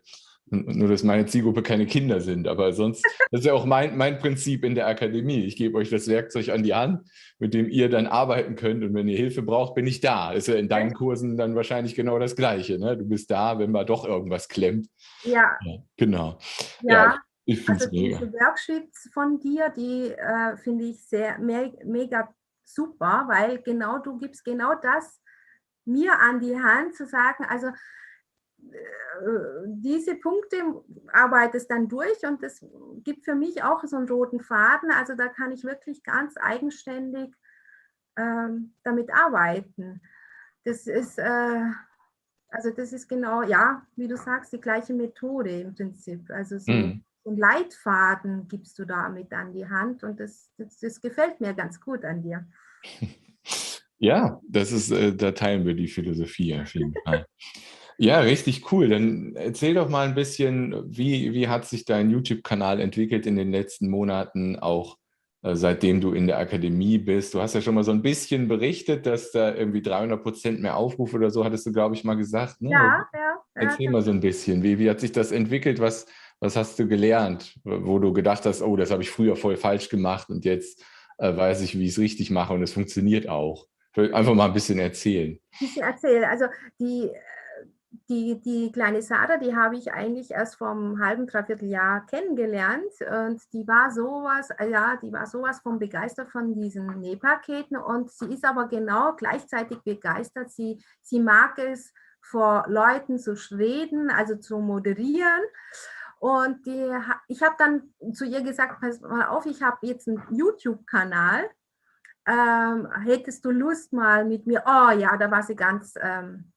[0.54, 2.46] Nur, dass meine Zielgruppe keine Kinder sind.
[2.46, 5.46] Aber sonst, das ist ja auch mein, mein Prinzip in der Akademie.
[5.46, 7.10] Ich gebe euch das Werkzeug an die Hand,
[7.40, 8.84] mit dem ihr dann arbeiten könnt.
[8.84, 10.34] Und wenn ihr Hilfe braucht, bin ich da.
[10.34, 12.78] Ist ja in deinen Kursen dann wahrscheinlich genau das Gleiche.
[12.78, 12.98] Ne?
[12.98, 14.88] Du bist da, wenn mal doch irgendwas klemmt.
[15.24, 15.58] Ja.
[15.66, 16.38] ja genau.
[16.82, 16.94] Ja.
[16.94, 18.18] ja ich finde also mega.
[18.18, 22.30] diese Worksheets von dir, die äh, finde ich sehr me mega
[22.64, 25.22] super, weil genau du gibst genau das
[25.86, 27.72] mir an die Hand zu sagen, also
[29.68, 30.58] diese Punkte
[31.12, 32.66] arbeitest dann durch und das
[33.04, 34.92] gibt für mich auch so einen roten Faden.
[34.92, 37.34] Also da kann ich wirklich ganz eigenständig
[38.18, 40.02] ähm, damit arbeiten.
[40.64, 41.64] Das ist, äh,
[42.50, 46.30] also das ist genau, ja, wie du sagst, die gleiche Methode im Prinzip.
[46.30, 47.04] Also so, mhm.
[47.26, 51.54] einen Leitfaden gibst du da mit an die Hand und das, das, das gefällt mir
[51.54, 52.48] ganz gut an dir.
[54.04, 57.28] Ja, das ist, äh, da teilen wir die Philosophie auf jeden Fall.
[58.02, 58.90] Ja, richtig cool.
[58.90, 63.52] Dann erzähl doch mal ein bisschen, wie, wie hat sich dein YouTube-Kanal entwickelt in den
[63.52, 64.98] letzten Monaten, auch
[65.44, 67.36] äh, seitdem du in der Akademie bist.
[67.36, 70.78] Du hast ja schon mal so ein bisschen berichtet, dass da irgendwie 300 Prozent mehr
[70.78, 72.60] Aufrufe oder so, hattest du, glaube ich, mal gesagt.
[72.60, 72.72] Ne?
[72.72, 73.36] Ja, ja.
[73.54, 75.80] Erzähl ja, mal so ein bisschen, wie, wie hat sich das entwickelt?
[75.80, 76.08] Was,
[76.40, 79.90] was hast du gelernt, wo du gedacht hast, oh, das habe ich früher voll falsch
[79.90, 80.84] gemacht und jetzt
[81.20, 83.68] äh, weiß ich, wie ich es richtig mache und es funktioniert auch.
[83.96, 85.34] Einfach mal ein bisschen erzählen.
[85.34, 86.24] Ein bisschen erzählen.
[86.24, 86.46] Also
[86.80, 87.12] die
[88.12, 92.92] die, die kleine Sarah, die habe ich eigentlich erst vor einem halben, dreiviertel Jahr kennengelernt
[93.10, 98.12] und die war sowas, äh, ja, die war sowas von begeistert von diesen Nähpaketen und
[98.12, 100.52] sie ist aber genau gleichzeitig begeistert.
[100.52, 105.42] Sie, sie mag es, vor Leuten zu reden, also zu moderieren.
[106.20, 106.92] Und die,
[107.28, 111.50] ich habe dann zu ihr gesagt, pass mal auf, ich habe jetzt einen YouTube-Kanal.
[112.28, 114.62] Ähm, hättest du Lust mal mit mir?
[114.68, 116.52] Oh ja, da war sie ganz ähm,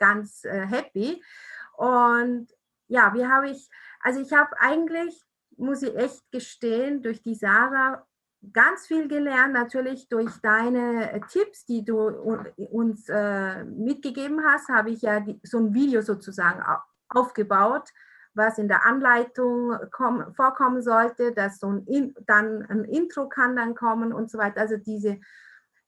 [0.00, 1.22] ganz äh, happy.
[1.76, 2.48] Und
[2.88, 5.24] ja, wie habe ich, also ich habe eigentlich,
[5.56, 8.04] muss ich echt gestehen, durch die Sarah
[8.52, 12.08] ganz viel gelernt, natürlich durch deine äh, Tipps, die du
[12.56, 16.62] uns äh, mitgegeben hast, habe ich ja die, so ein Video sozusagen
[17.08, 17.90] aufgebaut,
[18.32, 23.56] was in der Anleitung komm, vorkommen sollte, dass so ein in, dann ein Intro kann
[23.56, 24.60] dann kommen und so weiter.
[24.60, 25.20] Also diese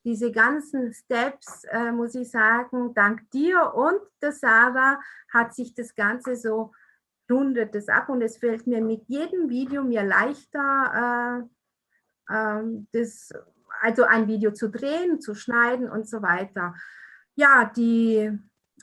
[0.05, 5.01] diese ganzen Steps, äh, muss ich sagen, dank dir und der Sarah
[5.33, 6.73] hat sich das Ganze so
[7.31, 11.49] rundet es ab und es fällt mir mit jedem Video mir leichter,
[12.29, 12.63] äh, äh,
[12.93, 13.33] das,
[13.81, 16.75] also ein Video zu drehen, zu schneiden und so weiter.
[17.35, 18.31] Ja, die,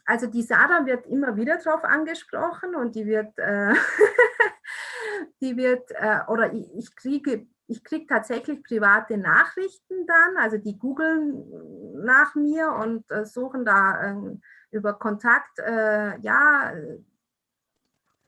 [0.06, 3.74] also die Sarah wird immer wieder darauf angesprochen und die wird, äh,
[5.42, 10.78] die wird, äh, oder ich, ich kriege ich kriege tatsächlich private Nachrichten dann, also die
[10.78, 14.38] googeln nach mir und äh, suchen da äh,
[14.72, 16.74] über Kontakt, äh, ja,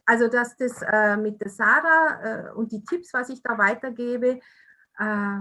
[0.05, 4.39] also dass das äh, mit der Sarah äh, und die Tipps, was ich da weitergebe,
[4.99, 5.37] äh,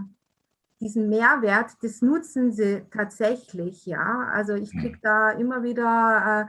[0.80, 4.30] diesen Mehrwert, das nutzen sie tatsächlich, ja.
[4.32, 6.48] Also ich kriege da immer wieder,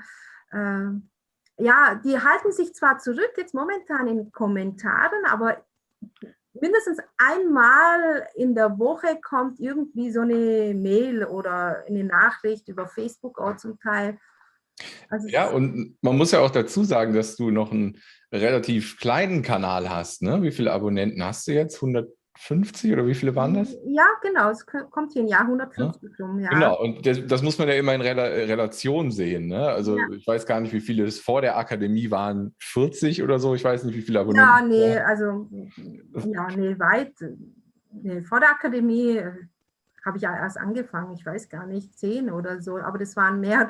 [1.57, 5.57] ja, die halten sich zwar zurück jetzt momentan in Kommentaren, aber
[6.53, 13.39] mindestens einmal in der Woche kommt irgendwie so eine Mail oder eine Nachricht über Facebook
[13.39, 14.17] auch zum Teil.
[15.09, 19.43] Also ja, und man muss ja auch dazu sagen, dass du noch einen relativ kleinen
[19.43, 20.21] Kanal hast.
[20.21, 20.41] Ne?
[20.41, 21.75] Wie viele Abonnenten hast du jetzt?
[21.75, 23.75] 100, 150 oder wie viele waren das?
[23.85, 26.25] Ja, genau, es kommt hier ein Jahr 150 ja?
[26.25, 26.39] rum.
[26.39, 26.49] Ja.
[26.49, 29.47] Genau, und das, das, muss man ja immer in Rel Relation sehen.
[29.47, 29.67] Ne?
[29.67, 30.05] Also ja.
[30.15, 33.63] ich weiß gar nicht, wie viele es vor der Akademie waren, 40 oder so, ich
[33.63, 34.49] weiß nicht, wie viele Abonnenten.
[34.49, 35.47] Ja, nee, also
[36.25, 37.13] ja, nee, weit.
[37.91, 39.33] Nee, vor der Akademie äh,
[40.05, 43.39] habe ich ja erst angefangen, ich weiß gar nicht, zehn oder so, aber das waren
[43.39, 43.67] mehr.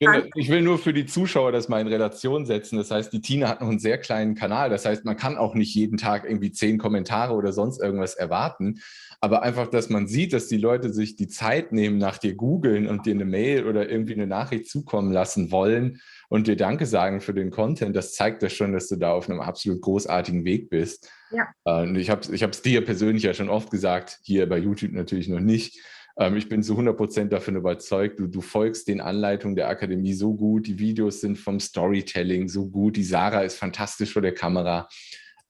[0.00, 2.76] ja, ich will nur für die Zuschauer das mal in Relation setzen.
[2.76, 4.68] Das heißt, die Tina hat noch einen sehr kleinen Kanal.
[4.68, 8.80] Das heißt, man kann auch nicht jeden Tag irgendwie zehn Kommentare oder sonst irgendwas erwarten.
[9.22, 12.86] Aber einfach, dass man sieht, dass die Leute sich die Zeit nehmen, nach dir googeln
[12.86, 17.20] und dir eine Mail oder irgendwie eine Nachricht zukommen lassen wollen und dir Danke sagen
[17.20, 20.70] für den Content, das zeigt das schon, dass du da auf einem absolut großartigen Weg
[20.70, 21.10] bist.
[21.30, 21.48] Ja.
[21.64, 25.40] Und ich habe es dir persönlich ja schon oft gesagt, hier bei YouTube natürlich noch
[25.40, 25.78] nicht.
[26.18, 30.14] Ähm, ich bin zu 100 Prozent davon überzeugt, du, du folgst den Anleitungen der Akademie
[30.14, 34.34] so gut, die Videos sind vom Storytelling so gut, die Sarah ist fantastisch vor der
[34.34, 34.88] Kamera.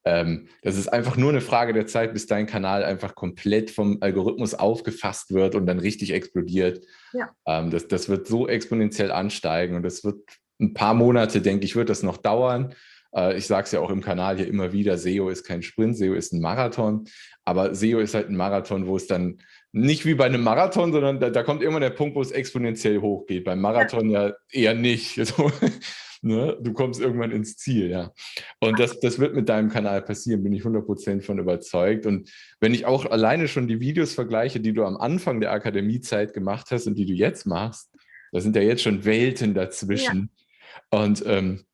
[0.04, 3.98] Ähm, das ist einfach nur eine Frage der Zeit, bis dein Kanal einfach komplett vom
[4.00, 6.84] Algorithmus aufgefasst wird und dann richtig explodiert.
[7.12, 7.30] Ja.
[7.46, 10.20] Ähm, das, das wird so exponentiell ansteigen und das wird
[10.60, 12.74] ein paar Monate, denke ich, wird das noch dauern.
[13.14, 15.96] Äh, ich sage es ja auch im Kanal hier immer wieder, SEO ist kein Sprint,
[15.96, 17.04] SEO ist ein Marathon.
[17.44, 19.40] Aber SEO ist halt ein Marathon, wo es dann
[19.72, 23.00] nicht wie bei einem Marathon, sondern da, da kommt immer der Punkt, wo es exponentiell
[23.00, 23.44] hochgeht.
[23.44, 25.18] Beim Marathon ja, ja eher nicht.
[25.18, 25.50] Also,
[26.22, 26.58] ne?
[26.60, 28.12] Du kommst irgendwann ins Ziel, ja.
[28.58, 32.04] Und das, das wird mit deinem Kanal passieren, bin ich 100% von überzeugt.
[32.04, 32.30] Und
[32.60, 36.66] wenn ich auch alleine schon die Videos vergleiche, die du am Anfang der Akademiezeit gemacht
[36.70, 37.90] hast und die du jetzt machst,
[38.32, 40.30] da sind ja jetzt schon Welten dazwischen.
[40.90, 41.64] Und ähm,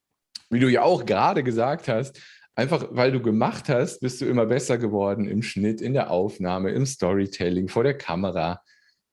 [0.51, 2.21] wie du ja auch gerade gesagt hast,
[2.57, 6.71] einfach weil du gemacht hast, bist du immer besser geworden im Schnitt, in der Aufnahme,
[6.71, 8.61] im Storytelling, vor der Kamera.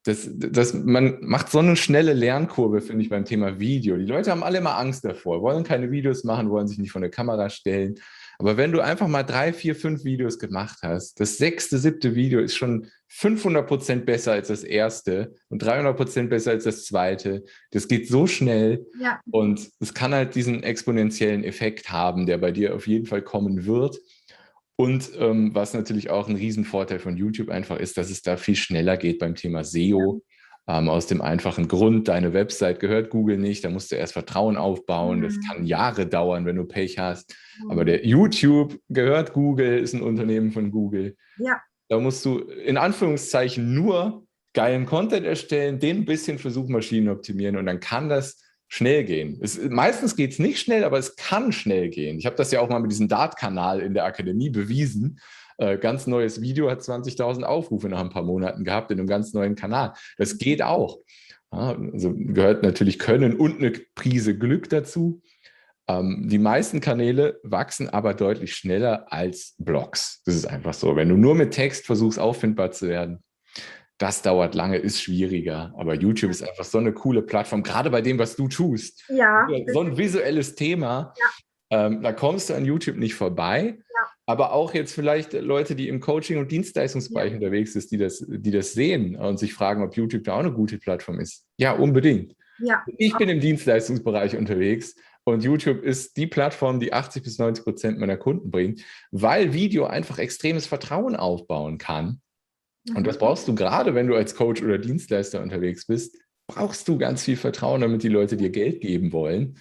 [0.06, 3.98] Das, das, man macht so eine schnelle Lernkurve, finde ich, beim Thema Video.
[3.98, 7.02] Die Leute haben alle immer Angst davor, wollen keine Videos machen, wollen sich nicht vor
[7.02, 7.96] der Kamera stellen.
[8.40, 12.40] Aber wenn du einfach mal drei, vier, fünf Videos gemacht hast, das sechste, siebte Video
[12.40, 17.44] ist schon 500 Prozent besser als das erste und 300 Prozent besser als das zweite.
[17.72, 19.20] Das geht so schnell ja.
[19.32, 23.66] und es kann halt diesen exponentiellen Effekt haben, der bei dir auf jeden Fall kommen
[23.66, 24.00] wird.
[24.76, 28.56] Und ähm, was natürlich auch ein Riesenvorteil von YouTube einfach ist, dass es da viel
[28.56, 30.24] schneller geht beim Thema SEO.
[30.66, 34.56] Ähm, aus dem einfachen Grund, deine Website gehört Google nicht, da musst du erst Vertrauen
[34.56, 35.20] aufbauen.
[35.20, 35.24] Mhm.
[35.24, 37.36] Das kann Jahre dauern, wenn du Pech hast.
[37.64, 37.72] Mhm.
[37.72, 41.18] Aber der YouTube gehört Google, ist ein Unternehmen von Google.
[41.38, 41.62] Ja.
[41.90, 47.58] Da musst du in Anführungszeichen nur geilen Content erstellen, den ein bisschen für Suchmaschinen optimieren
[47.58, 49.40] und dann kann das schnell gehen.
[49.42, 52.18] Es, meistens geht es nicht schnell, aber es kann schnell gehen.
[52.18, 55.20] Ich habe das ja auch mal mit diesem Dart-Kanal in der Akademie bewiesen.
[55.58, 59.34] Äh, ganz neues Video hat 20.000 Aufrufe nach ein paar Monaten gehabt in einem ganz
[59.34, 59.94] neuen Kanal.
[60.18, 61.00] Das geht auch.
[61.52, 65.22] Ja, also gehört natürlich Können und eine Prise Glück dazu.
[65.88, 70.22] Ähm, die meisten Kanäle wachsen aber deutlich schneller als Blogs.
[70.26, 70.96] Das ist einfach so.
[70.96, 73.24] Wenn du nur mit Text versuchst, auffindbar zu werden,
[73.98, 75.74] das dauert lange, ist schwieriger.
[75.78, 79.04] Aber YouTube ist einfach so eine coole Plattform, gerade bei dem, was du tust.
[79.10, 79.48] Ja.
[79.72, 81.14] So ein visuelles Thema.
[81.18, 81.26] Ja.
[81.74, 83.78] Ähm, da kommst du an YouTube nicht vorbei.
[83.80, 84.08] Ja.
[84.28, 87.38] Aber auch jetzt vielleicht Leute, die im Coaching- und Dienstleistungsbereich ja.
[87.38, 90.52] unterwegs sind, die das, die das sehen und sich fragen, ob YouTube da auch eine
[90.52, 91.46] gute Plattform ist.
[91.58, 92.36] Ja, unbedingt.
[92.60, 92.84] Ja.
[92.98, 98.00] Ich bin im Dienstleistungsbereich unterwegs und YouTube ist die Plattform, die 80 bis 90 Prozent
[98.00, 102.22] meiner Kunden bringt, weil Video einfach extremes Vertrauen aufbauen kann.
[102.96, 103.20] Und das mhm.
[103.20, 107.38] brauchst du gerade, wenn du als Coach oder Dienstleister unterwegs bist, brauchst du ganz viel
[107.38, 109.58] Vertrauen, damit die Leute dir Geld geben wollen.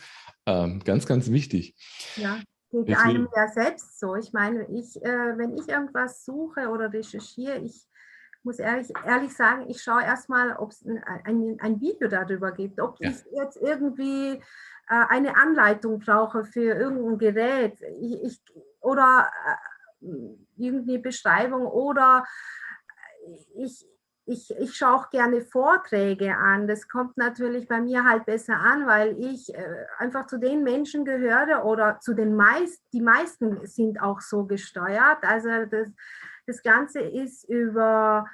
[0.46, 1.74] Ähm, ganz, ganz wichtig.
[2.16, 2.38] Ja,
[2.70, 3.08] geht Deswegen.
[3.08, 4.16] einem ja selbst so.
[4.16, 7.86] Ich meine, ich, äh, wenn ich irgendwas suche oder recherchiere, ich
[8.42, 12.80] muss ehrlich, ehrlich sagen, ich schaue erstmal, ob es ein, ein, ein, Video darüber gibt,
[12.80, 13.10] ob ja.
[13.10, 14.40] ich jetzt irgendwie
[14.88, 18.42] äh, eine Anleitung brauche für irgendein Gerät ich, ich,
[18.80, 19.30] oder
[20.00, 20.06] äh,
[20.56, 22.24] irgendeine Beschreibung oder
[23.56, 23.86] ich,
[24.32, 26.66] ich, ich schaue auch gerne Vorträge an.
[26.66, 31.04] Das kommt natürlich bei mir halt besser an, weil ich äh, einfach zu den Menschen
[31.04, 35.18] gehöre oder zu den meisten, die meisten sind auch so gesteuert.
[35.22, 35.88] Also das,
[36.46, 38.26] das Ganze ist über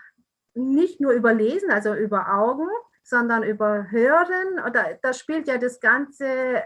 [0.55, 2.69] nicht nur über Lesen, also über Augen,
[3.03, 4.61] sondern über Hören.
[4.67, 6.63] Oder da spielt ja das ganze äh,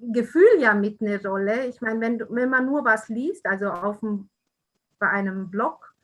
[0.00, 1.66] Gefühl ja mit eine Rolle.
[1.66, 4.28] Ich meine, wenn, wenn man nur was liest, also auf dem,
[4.98, 5.94] bei einem Blog,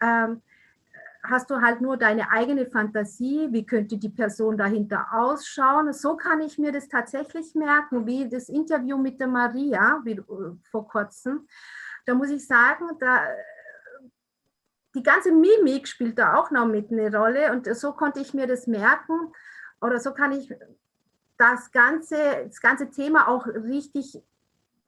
[0.00, 0.42] ähm,
[1.22, 5.92] hast du halt nur deine eigene Fantasie, wie könnte die Person dahinter ausschauen.
[5.92, 10.56] So kann ich mir das tatsächlich merken, wie das Interview mit der Maria wie, äh,
[10.70, 11.46] vor kurzem.
[12.06, 13.22] Da muss ich sagen, da,
[14.94, 18.46] die ganze Mimik spielt da auch noch mit eine Rolle und so konnte ich mir
[18.46, 19.32] das merken
[19.80, 20.52] oder so kann ich
[21.38, 24.20] das ganze, das ganze Thema auch richtig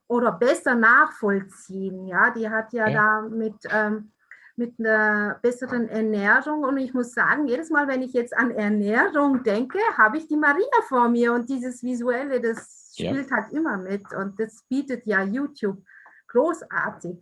[0.07, 2.07] oder besser nachvollziehen.
[2.07, 3.21] Ja, die hat ja, ja.
[3.21, 4.11] da mit, ähm,
[4.57, 9.43] mit einer besseren Ernährung und ich muss sagen, jedes Mal, wenn ich jetzt an Ernährung
[9.43, 13.35] denke, habe ich die Maria vor mir und dieses Visuelle, das spielt ja.
[13.35, 15.83] halt immer mit und das bietet ja YouTube
[16.27, 17.17] großartig.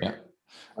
[0.00, 0.14] Ja.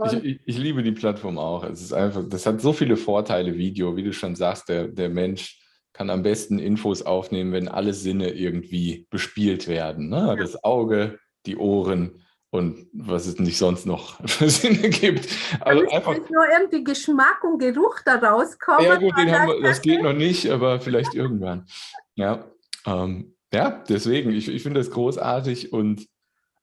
[0.04, 1.64] Ich, ich, ich, liebe die Plattform auch.
[1.64, 5.08] Es ist einfach, das hat so viele Vorteile, Video, wie du schon sagst, der, der
[5.08, 5.60] Mensch
[5.92, 10.08] kann am besten Infos aufnehmen, wenn alle Sinne irgendwie bespielt werden.
[10.08, 10.18] Ne?
[10.18, 10.36] Ja.
[10.36, 12.22] Das Auge, die Ohren
[12.56, 15.28] und was es nicht sonst noch für Sinne gibt.
[15.60, 18.84] Also Damit einfach nur irgendwie Geschmack und Geruch da rauskommen.
[18.84, 21.66] Ja gut, den haben wir, das geht noch nicht, aber vielleicht irgendwann.
[22.14, 22.50] Ja,
[22.86, 26.06] ähm, ja deswegen, ich, ich finde das großartig und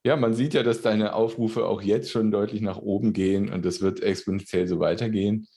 [0.06, 3.64] ja, man sieht ja, dass deine Aufrufe auch jetzt schon deutlich nach oben gehen und
[3.64, 5.48] das wird exponentiell so weitergehen.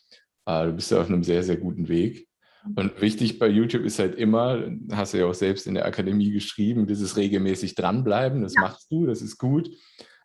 [0.47, 2.29] Äh, du bist ja auf einem sehr, sehr guten Weg.
[2.75, 6.31] Und wichtig bei YouTube ist halt immer, hast du ja auch selbst in der Akademie
[6.31, 8.63] geschrieben, dieses regelmäßig dranbleiben, das ja.
[8.63, 9.71] machst du, das ist gut.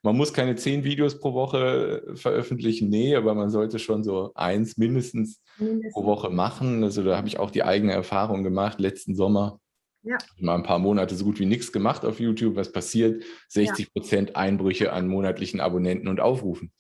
[0.04, 4.78] Man muss keine zehn Videos pro Woche veröffentlichen, nee, aber man sollte schon so eins
[4.78, 5.94] mindestens, mindestens.
[5.94, 6.84] pro Woche machen.
[6.84, 9.60] Also da habe ich auch die eigene Erfahrung gemacht, letzten Sommer.
[10.04, 10.18] Ja.
[10.40, 12.56] Mal ein paar Monate so gut wie nichts gemacht auf YouTube.
[12.56, 13.24] Was passiert?
[13.50, 14.36] 60 Prozent ja.
[14.38, 16.72] Einbrüche an monatlichen Abonnenten und Aufrufen.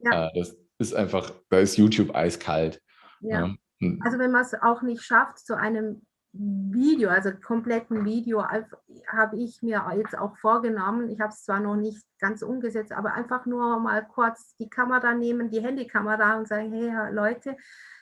[0.00, 0.28] Ja.
[0.28, 2.80] Äh, das ist einfach, da ist YouTube eiskalt.
[3.20, 3.54] Ja.
[3.80, 4.00] Hm.
[4.04, 6.02] Also wenn man es auch nicht schafft, zu einem
[6.38, 11.10] Video, also kompletten Video, habe ich mir jetzt auch vorgenommen.
[11.10, 15.14] Ich habe es zwar noch nicht ganz umgesetzt, aber einfach nur mal kurz die Kamera
[15.14, 17.56] nehmen, die Handykamera und sagen, hey Leute,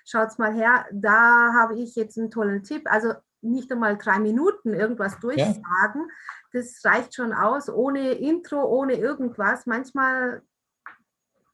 [0.04, 2.82] schaut's mal her, da habe ich jetzt einen tollen Tipp.
[2.84, 6.06] Also nicht einmal drei Minuten irgendwas durchsagen, ja.
[6.52, 9.64] das reicht schon aus, ohne Intro, ohne irgendwas.
[9.64, 10.42] Manchmal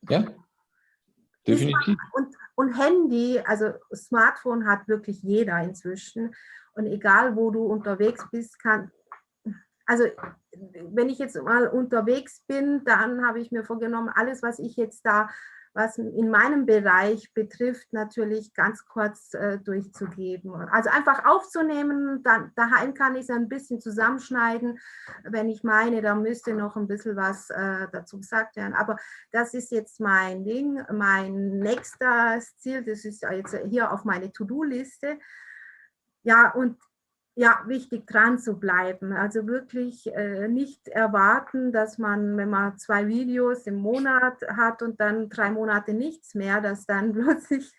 [0.09, 0.25] ja.
[1.47, 1.97] Definitiv.
[2.13, 6.35] Und, und Handy, also Smartphone hat wirklich jeder inzwischen.
[6.73, 8.91] Und egal, wo du unterwegs bist, kann,
[9.85, 10.05] also
[10.91, 15.05] wenn ich jetzt mal unterwegs bin, dann habe ich mir vorgenommen, alles, was ich jetzt
[15.05, 15.29] da
[15.73, 20.53] was in meinem Bereich betrifft, natürlich ganz kurz äh, durchzugeben.
[20.53, 24.79] Also einfach aufzunehmen, dann daheim kann ich es ein bisschen zusammenschneiden,
[25.23, 28.73] wenn ich meine, da müsste noch ein bisschen was äh, dazu gesagt werden.
[28.73, 28.97] Aber
[29.31, 35.17] das ist jetzt mein Ding, mein nächstes Ziel, das ist jetzt hier auf meine To-Do-Liste.
[36.21, 36.77] Ja, und
[37.35, 39.11] ja, wichtig dran zu bleiben.
[39.11, 44.99] Also wirklich äh, nicht erwarten, dass man, wenn man zwei Videos im Monat hat und
[44.99, 47.71] dann drei Monate nichts mehr, dass dann plötzlich.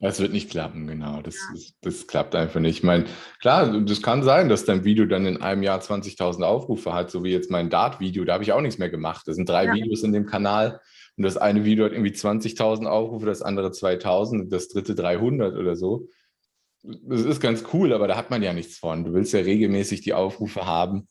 [0.00, 1.22] Das wird nicht klappen, genau.
[1.22, 1.54] Das, ja.
[1.54, 2.78] das, das klappt einfach nicht.
[2.78, 3.04] Ich meine,
[3.40, 7.24] klar, das kann sein, dass dein Video dann in einem Jahr 20.000 Aufrufe hat, so
[7.24, 8.24] wie jetzt mein Dart-Video.
[8.24, 9.26] Da habe ich auch nichts mehr gemacht.
[9.26, 9.74] Das sind drei ja.
[9.74, 10.80] Videos in dem Kanal.
[11.16, 15.74] Und das eine Video hat irgendwie 20.000 Aufrufe, das andere 2.000, das dritte 300 oder
[15.74, 16.08] so
[16.82, 19.04] das ist ganz cool, aber da hat man ja nichts von.
[19.04, 21.08] Du willst ja regelmäßig die Aufrufe haben.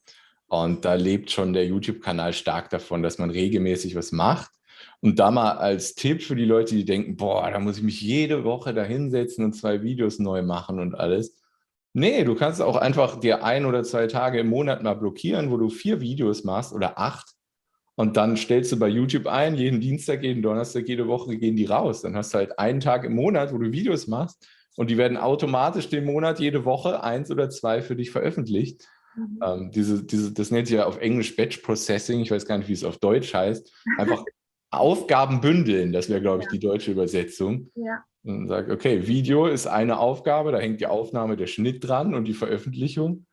[0.48, 4.52] Und da lebt schon der YouTube-Kanal stark davon, dass man regelmäßig was macht.
[5.02, 8.02] Und da mal als Tipp für die Leute, die denken, boah, da muss ich mich
[8.02, 11.36] jede Woche da hinsetzen und zwei Videos neu machen und alles.
[11.94, 15.58] Nee, du kannst auch einfach dir ein oder zwei Tage im Monat mal blockieren, wo
[15.58, 17.34] du vier Videos machst oder acht.
[17.96, 21.66] Und dann stellst du bei YouTube ein, jeden Dienstag, jeden Donnerstag, jede Woche gehen die
[21.66, 22.04] raus.
[22.04, 25.18] Dann hast du halt einen Tag im Monat, wo du Videos machst und die werden
[25.18, 28.88] automatisch den Monat jede Woche eins oder zwei für dich veröffentlicht.
[29.16, 29.40] Mhm.
[29.44, 32.70] Ähm, diese, diese, das nennt sich ja auf Englisch Batch Processing, ich weiß gar nicht,
[32.70, 33.74] wie es auf Deutsch heißt.
[33.98, 34.24] Einfach
[34.70, 36.52] Aufgaben bündeln, das wäre, glaube ich, ja.
[36.52, 37.72] die deutsche Übersetzung.
[37.76, 38.04] Ja.
[38.24, 42.26] Und sagt, okay, Video ist eine Aufgabe, da hängt die Aufnahme, der Schnitt dran und
[42.26, 43.26] die Veröffentlichung.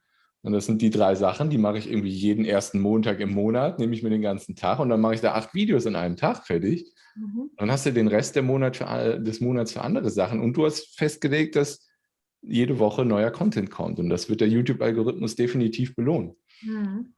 [0.43, 3.79] Und das sind die drei Sachen, die mache ich irgendwie jeden ersten Montag im Monat,
[3.79, 6.17] nehme ich mir den ganzen Tag und dann mache ich da acht Videos in einem
[6.17, 6.94] Tag fertig.
[7.15, 7.51] Mhm.
[7.57, 10.99] Dann hast du den Rest Monat für, des Monats für andere Sachen und du hast
[10.99, 11.87] festgelegt, dass
[12.43, 16.37] jede Woche neuer Content kommt und das wird der YouTube-Algorithmus definitiv belohnen.
[16.63, 17.15] Mhm.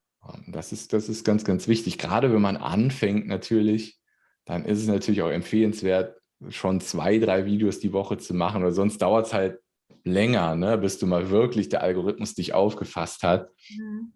[0.49, 1.99] Das ist, das ist ganz, ganz wichtig.
[1.99, 3.99] Gerade wenn man anfängt natürlich,
[4.45, 8.73] dann ist es natürlich auch empfehlenswert, schon zwei, drei Videos die Woche zu machen, oder
[8.73, 9.61] sonst dauert es halt
[10.05, 13.51] länger, ne, bis du mal wirklich der Algorithmus dich aufgefasst hat.
[13.71, 14.13] Mhm.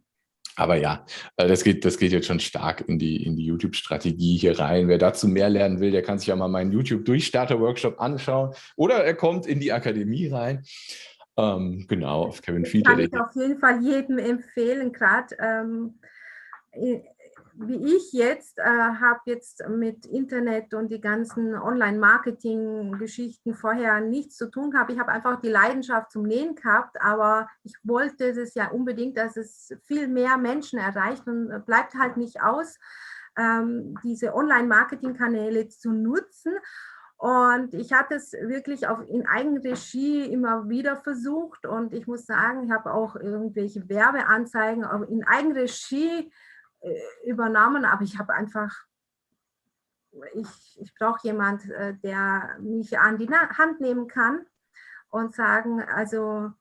[0.60, 1.06] Aber ja,
[1.38, 4.88] äh, das geht, das geht jetzt schon stark in die, in die YouTube-Strategie hier rein.
[4.88, 9.14] Wer dazu mehr lernen will, der kann sich ja mal meinen YouTube-Durchstarter-Workshop anschauen oder er
[9.14, 10.62] kommt in die Akademie rein.
[11.38, 12.92] Ähm, genau, auf Kevin Fiedler.
[12.92, 15.98] Kann ich auf jeden Fall jedem empfehlen, gerade ähm,
[17.62, 24.50] wie ich jetzt, äh, habe jetzt mit Internet und die ganzen Online-Marketing-Geschichten vorher nichts zu
[24.50, 24.90] tun gehabt.
[24.90, 29.36] Ich habe einfach die Leidenschaft zum Nähen gehabt, aber ich wollte es ja unbedingt, dass
[29.36, 32.78] es viel mehr Menschen erreicht und bleibt halt nicht aus,
[33.36, 36.54] ähm, diese Online-Marketing-Kanäle zu nutzen.
[37.18, 41.66] Und ich hatte es wirklich auf, in Eigenregie immer wieder versucht.
[41.66, 46.32] Und ich muss sagen, ich habe auch irgendwelche Werbeanzeigen in Eigenregie
[47.24, 48.74] übernommen, aber ich habe einfach,
[50.35, 51.62] ich, ich brauche jemand,
[52.03, 54.47] der mich an die Hand nehmen kann
[55.11, 56.53] und sagen, also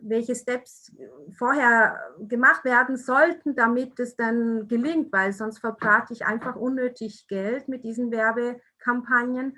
[0.00, 0.92] welche Steps
[1.36, 7.68] vorher gemacht werden sollten, damit es dann gelingt, weil sonst verbrate ich einfach unnötig Geld
[7.68, 9.56] mit diesen Werbekampagnen.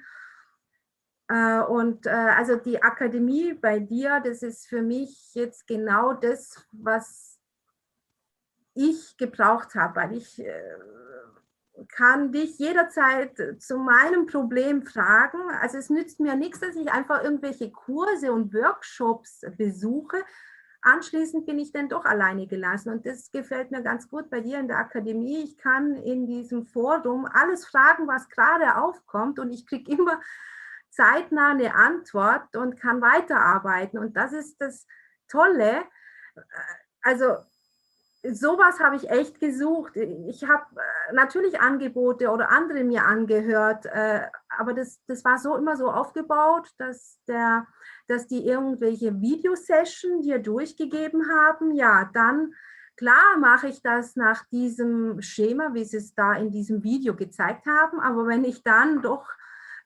[1.28, 6.66] Äh, und äh, also die Akademie bei dir, das ist für mich jetzt genau das,
[6.72, 7.33] was
[8.74, 10.76] ich gebraucht habe, weil ich äh,
[11.88, 15.38] kann dich jederzeit zu meinem Problem fragen.
[15.60, 20.18] Also es nützt mir nichts, dass ich einfach irgendwelche Kurse und Workshops besuche.
[20.82, 24.58] Anschließend bin ich dann doch alleine gelassen und das gefällt mir ganz gut bei dir
[24.60, 25.42] in der Akademie.
[25.42, 30.20] Ich kann in diesem Forum alles fragen, was gerade aufkommt und ich kriege immer
[30.90, 34.86] zeitnah eine Antwort und kann weiterarbeiten und das ist das
[35.26, 35.84] Tolle.
[37.02, 37.38] Also
[38.32, 39.96] sowas habe ich echt gesucht.
[39.96, 45.56] Ich habe äh, natürlich Angebote oder andere mir angehört, äh, aber das, das war so
[45.56, 47.66] immer so aufgebaut, dass, der,
[48.06, 51.74] dass die irgendwelche Videosession dir durchgegeben haben.
[51.74, 52.54] Ja, dann
[52.96, 57.66] klar mache ich das nach diesem Schema, wie sie es da in diesem Video gezeigt
[57.66, 58.00] haben.
[58.00, 59.28] Aber wenn ich dann doch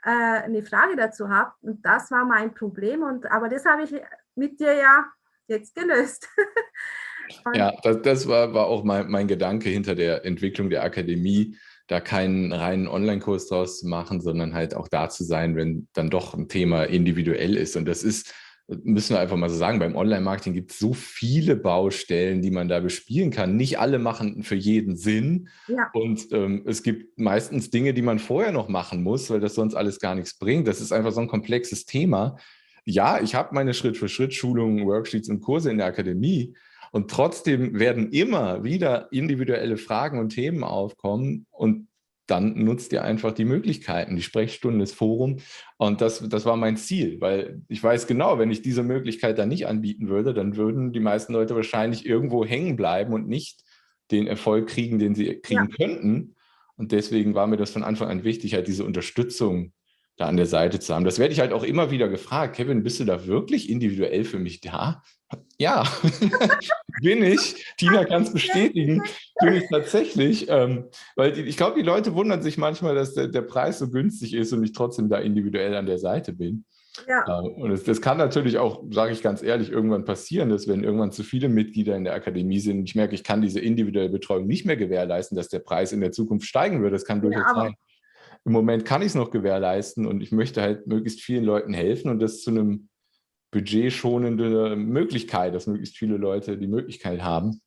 [0.05, 3.95] äh, eine Frage dazu habe, und das war mein Problem, und aber das habe ich
[4.37, 5.07] mit dir ja
[5.49, 6.29] jetzt gelöst.
[7.55, 11.57] Ja, das, das war, war auch mein, mein Gedanke hinter der Entwicklung der Akademie,
[11.89, 16.11] da keinen reinen Online-Kurs draus zu machen, sondern halt auch da zu sein, wenn dann
[16.11, 17.77] doch ein Thema individuell ist.
[17.77, 18.35] Und das ist,
[18.67, 22.69] müssen wir einfach mal so sagen, beim Online-Marketing gibt es so viele Baustellen, die man
[22.69, 23.57] da bespielen kann.
[23.57, 25.49] Nicht alle machen für jeden Sinn.
[25.67, 25.91] Ja.
[25.95, 29.75] Und ähm, es gibt meistens Dinge, die man vorher noch machen muss, weil das sonst
[29.75, 30.69] alles gar nichts bringt.
[30.69, 32.37] Das ist einfach so ein komplexes Thema.
[32.85, 36.55] Ja, ich habe meine Schritt-für-Schritt-Schulungen, Worksheets und Kurse in der Akademie,
[36.93, 41.89] und trotzdem werden immer wieder individuelle Fragen und Themen aufkommen und
[42.29, 45.39] dann nutzt ihr einfach die Möglichkeiten, die Sprechstunde, das Forum.
[45.79, 49.49] Und das, das war mein Ziel, weil ich weiß genau, wenn ich diese Möglichkeit dann
[49.49, 53.65] nicht anbieten würde, dann würden die meisten Leute wahrscheinlich irgendwo hängen bleiben und nicht
[54.11, 55.77] den Erfolg kriegen, den sie kriegen ja.
[55.77, 56.35] könnten.
[56.77, 59.73] Und deswegen war mir das von Anfang an wichtig, halt diese Unterstützung
[60.17, 61.05] da an der Seite zu haben.
[61.05, 62.57] Das werde ich halt auch immer wieder gefragt.
[62.57, 65.03] Kevin, bist du da wirklich individuell für mich da?
[65.61, 65.85] Ja,
[67.03, 67.75] bin ich.
[67.77, 69.03] Tina kann es bestätigen.
[69.41, 70.47] Bin ich tatsächlich.
[70.49, 70.85] Ähm,
[71.17, 74.35] weil die, ich glaube, die Leute wundern sich manchmal, dass der, der, Preis so günstig
[74.35, 76.65] ist und ich trotzdem da individuell an der Seite bin.
[77.09, 77.25] Ja.
[77.27, 80.85] Äh, und das, das, kann natürlich auch, sage ich ganz ehrlich, irgendwann passieren, dass wenn
[80.85, 84.47] irgendwann zu viele Mitglieder in der Akademie sind, ich merke, ich kann diese individuelle Betreuung
[84.47, 86.93] nicht mehr gewährleisten, dass der Preis in der Zukunft steigen wird.
[86.93, 87.75] Das kann durchaus ja, sein.
[88.45, 92.11] Im Moment kann ich es noch gewährleisten und ich möchte halt möglichst vielen Leuten helfen
[92.11, 92.89] und das zu einem
[93.51, 97.61] budgetschonende Möglichkeit, dass möglichst viele Leute die Möglichkeit haben.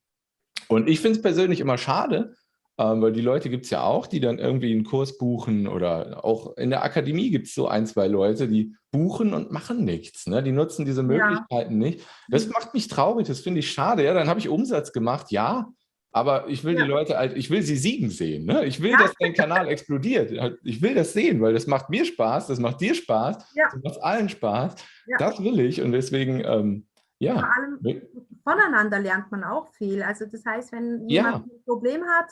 [0.68, 2.36] Und ich finde es persönlich immer schade,
[2.78, 6.24] ähm, weil die Leute gibt es ja auch, die dann irgendwie einen Kurs buchen oder
[6.24, 10.28] auch in der Akademie gibt es so ein, zwei Leute, die buchen und machen nichts.
[10.28, 10.42] Ne?
[10.42, 11.90] Die nutzen diese Möglichkeiten ja.
[11.90, 12.06] nicht.
[12.30, 14.04] Das macht mich traurig, das finde ich schade.
[14.04, 15.68] Ja, dann habe ich Umsatz gemacht, ja,
[16.12, 16.84] aber ich will ja.
[16.84, 18.46] die Leute halt, ich will sie siegen sehen.
[18.46, 18.66] Ne?
[18.66, 18.98] Ich will, ja.
[18.98, 20.38] dass dein Kanal explodiert.
[20.38, 23.70] Halt, ich will das sehen, weil das macht mir Spaß, das macht dir Spaß, ja.
[23.72, 24.76] das macht allen Spaß.
[25.18, 26.88] Das will ich und deswegen, ähm,
[27.20, 27.36] ja.
[27.36, 28.02] Vor allem
[28.44, 30.02] voneinander lernt man auch viel.
[30.02, 32.32] Also das heißt, wenn jemand ein Problem hat,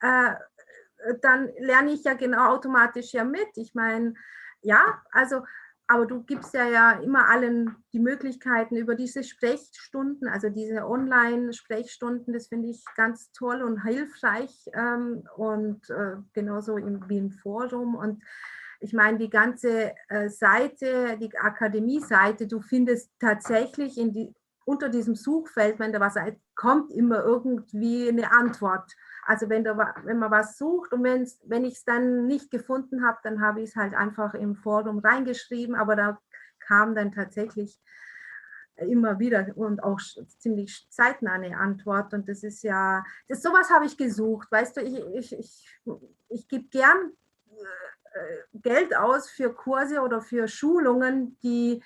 [0.00, 0.34] äh,
[1.20, 3.48] dann lerne ich ja genau automatisch ja mit.
[3.56, 4.14] Ich meine,
[4.60, 5.42] ja, also
[5.86, 12.32] aber du gibst ja, ja immer allen die Möglichkeiten über diese Sprechstunden, also diese Online-Sprechstunden,
[12.32, 17.94] das finde ich ganz toll und hilfreich ähm, und äh, genauso im, wie im Forum.
[17.94, 18.22] Und
[18.80, 24.32] ich meine, die ganze äh, Seite, die Akademie-Seite, du findest tatsächlich die,
[24.64, 26.14] unter diesem Suchfeld, wenn da was
[26.54, 28.92] kommt, immer irgendwie eine Antwort.
[29.24, 33.18] Also wenn, da, wenn man was sucht und wenn ich es dann nicht gefunden habe,
[33.22, 36.20] dann habe ich es halt einfach im Forum reingeschrieben, aber da
[36.58, 37.80] kam dann tatsächlich
[38.76, 40.00] immer wieder und auch
[40.38, 42.12] ziemlich zeitnah eine Antwort.
[42.14, 44.50] Und das ist ja, das, sowas habe ich gesucht.
[44.50, 45.80] Weißt du, ich, ich, ich,
[46.28, 47.12] ich gebe gern
[48.14, 51.82] äh, Geld aus für Kurse oder für Schulungen, die,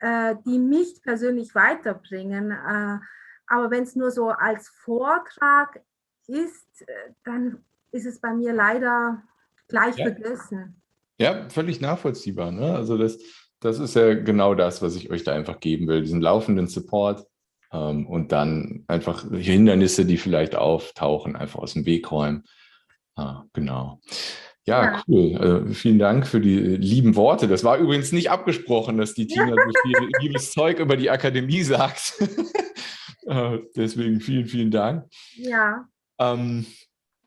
[0.00, 2.50] äh, die mich persönlich weiterbringen.
[2.50, 2.98] Äh,
[3.46, 5.80] aber wenn es nur so als Vortrag
[6.26, 9.22] ist, äh, dann ist es bei mir leider
[9.68, 10.06] gleich ja.
[10.06, 10.80] vergessen.
[11.18, 12.52] Ja, völlig nachvollziehbar.
[12.52, 12.74] Ne?
[12.74, 13.18] Also das,
[13.60, 17.26] das ist ja genau das, was ich euch da einfach geben will, diesen laufenden Support
[17.72, 22.44] ähm, und dann einfach Hindernisse, die vielleicht auftauchen, einfach aus dem Weg räumen.
[23.14, 24.00] Ah, genau.
[24.66, 25.66] Ja, ja, cool.
[25.70, 27.46] Äh, vielen Dank für die lieben Worte.
[27.46, 31.62] Das war übrigens nicht abgesprochen, dass die Tina so viel liebes Zeug über die Akademie
[31.62, 32.14] sagt.
[33.26, 35.06] äh, deswegen vielen, vielen Dank.
[35.36, 35.86] Ja.
[36.18, 36.66] Ähm,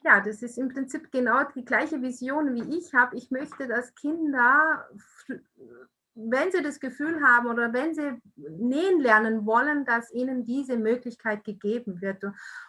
[0.03, 3.17] ja, das ist im Prinzip genau die gleiche Vision, wie ich habe.
[3.17, 4.87] Ich möchte, dass Kinder,
[6.15, 11.43] wenn sie das Gefühl haben oder wenn sie nähen lernen wollen, dass ihnen diese Möglichkeit
[11.43, 12.23] gegeben wird.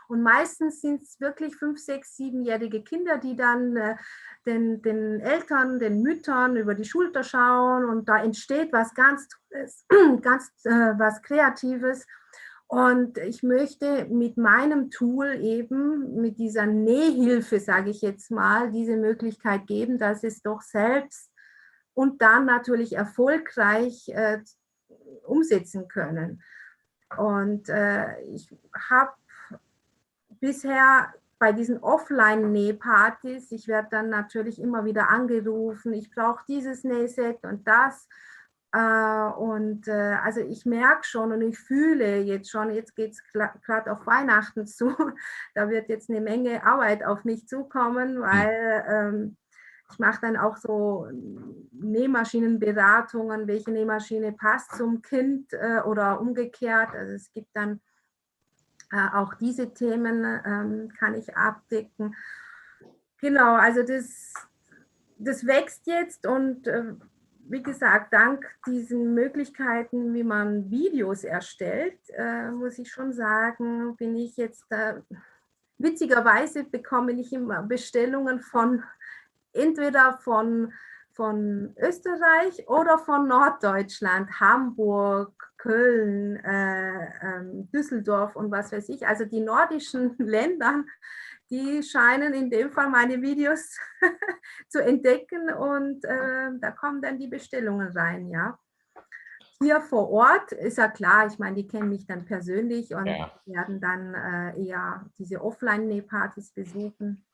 [0.08, 3.96] Und meistens sind es wirklich fünf, sechs, siebenjährige Kinder, die dann äh,
[4.44, 9.28] den, den Eltern, den Müttern über die Schulter schauen und da entsteht was ganz,
[10.20, 12.06] ganz äh, was Kreatives.
[12.70, 18.96] Und ich möchte mit meinem Tool eben, mit dieser Nähhilfe, sage ich jetzt mal, diese
[18.96, 21.32] Möglichkeit geben, dass es doch selbst
[21.94, 24.38] und dann natürlich erfolgreich äh,
[25.24, 26.44] umsetzen können.
[27.18, 28.48] Und äh, ich
[28.88, 29.14] habe
[30.38, 37.42] bisher bei diesen Offline-Nähpartys, ich werde dann natürlich immer wieder angerufen, ich brauche dieses Nähset
[37.42, 38.06] und das.
[38.72, 43.22] Äh, und äh, also ich merke schon und ich fühle jetzt schon, jetzt geht es
[43.32, 44.94] gerade auf Weihnachten zu,
[45.54, 48.22] da wird jetzt eine Menge Arbeit auf mich zukommen, hm.
[48.22, 49.36] weil ähm,
[49.90, 51.08] ich mache dann auch so
[51.72, 56.94] Nähmaschinenberatungen, welche Nähmaschine passt zum Kind äh, oder umgekehrt.
[56.94, 57.80] Also es gibt dann
[58.92, 62.14] äh, auch diese Themen ähm, kann ich abdecken.
[63.18, 64.32] Genau, also das,
[65.18, 66.94] das wächst jetzt und äh,
[67.50, 74.16] wie gesagt, dank diesen Möglichkeiten, wie man Videos erstellt, äh, muss ich schon sagen, bin
[74.16, 75.00] ich jetzt, äh,
[75.76, 78.84] witzigerweise bekomme ich immer Bestellungen von,
[79.52, 80.72] entweder von,
[81.12, 89.08] von Österreich oder von Norddeutschland, Hamburg, Köln, äh, ähm, Düsseldorf und was weiß ich.
[89.08, 90.84] Also die nordischen Länder
[91.50, 93.76] die scheinen in dem Fall meine Videos
[94.68, 98.58] zu entdecken und äh, da kommen dann die Bestellungen rein, ja.
[99.62, 103.30] Hier vor Ort ist ja klar, ich meine, die kennen mich dann persönlich und ja.
[103.44, 107.26] werden dann äh, eher diese Offline-Nähpartys besuchen.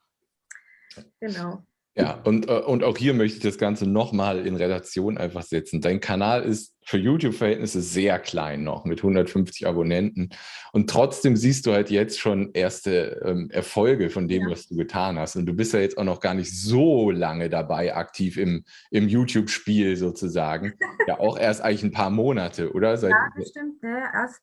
[1.21, 1.63] Genau.
[1.97, 5.81] Ja, und, äh, und auch hier möchte ich das Ganze nochmal in Relation einfach setzen.
[5.81, 10.29] Dein Kanal ist für YouTube-Verhältnisse sehr klein noch mit 150 Abonnenten.
[10.71, 14.51] Und trotzdem siehst du halt jetzt schon erste ähm, Erfolge von dem, ja.
[14.51, 15.35] was du getan hast.
[15.37, 19.07] Und du bist ja jetzt auch noch gar nicht so lange dabei, aktiv im, im
[19.07, 20.73] YouTube-Spiel sozusagen.
[21.07, 22.95] ja, auch erst eigentlich ein paar Monate, oder?
[22.97, 23.81] Seit ja, das stimmt.
[23.81, 24.41] Ja, erst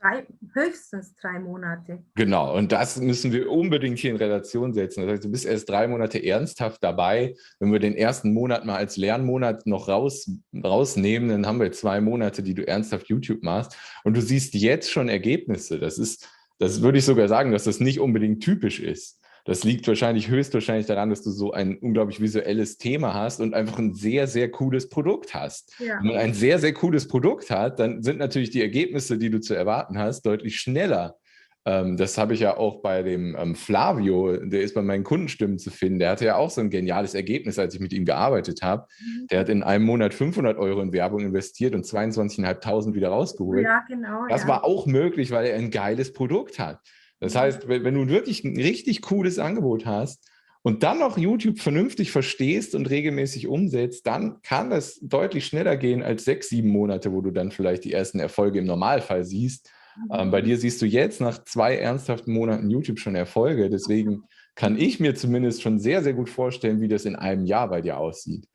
[0.00, 2.02] drei, höchstens drei Monate.
[2.14, 5.02] Genau, und das müssen wir unbedingt hier in Relation setzen.
[5.02, 7.34] Das heißt, du bist erst drei Monate ernsthaft dabei.
[7.58, 12.00] Wenn wir den ersten Monat mal als Lernmonat noch raus, rausnehmen, dann haben wir zwei
[12.00, 13.76] Monate, die du ernsthaft YouTube machst.
[14.04, 15.78] Und du siehst jetzt schon Ergebnisse.
[15.78, 16.28] Das ist,
[16.58, 19.20] das würde ich sogar sagen, dass das nicht unbedingt typisch ist.
[19.46, 23.78] Das liegt wahrscheinlich höchstwahrscheinlich daran, dass du so ein unglaublich visuelles Thema hast und einfach
[23.78, 25.72] ein sehr, sehr cooles Produkt hast.
[25.78, 25.98] Ja.
[26.00, 29.40] Wenn man ein sehr, sehr cooles Produkt hat, dann sind natürlich die Ergebnisse, die du
[29.40, 31.16] zu erwarten hast, deutlich schneller.
[31.64, 35.58] Ähm, das habe ich ja auch bei dem ähm, Flavio, der ist bei meinen Kundenstimmen
[35.58, 35.98] zu finden.
[36.00, 38.86] Der hatte ja auch so ein geniales Ergebnis, als ich mit ihm gearbeitet habe.
[39.00, 39.26] Mhm.
[39.28, 43.64] Der hat in einem Monat 500 Euro in Werbung investiert und 22.500 wieder rausgeholt.
[43.64, 44.26] Ja, genau.
[44.28, 44.48] Das ja.
[44.48, 46.80] war auch möglich, weil er ein geiles Produkt hat.
[47.20, 47.38] Das mhm.
[47.38, 50.28] heißt, wenn, du wirklich ein richtig cooles Angebot hast
[50.62, 56.02] und dann noch YouTube vernünftig verstehst und regelmäßig umsetzt, dann kann das deutlich schneller gehen
[56.02, 59.70] als sechs, sieben Monate, wo du dann vielleicht die ersten Erfolge im Normalfall siehst.
[60.12, 60.46] Ähm, bei mhm.
[60.46, 63.70] dir siehst du jetzt nach zwei ernsthaften Monaten YouTube schon Erfolge.
[63.70, 67.68] Deswegen kann ich mir zumindest schon sehr, sehr gut vorstellen, wie das in einem Jahr
[67.68, 68.46] bei dir aussieht.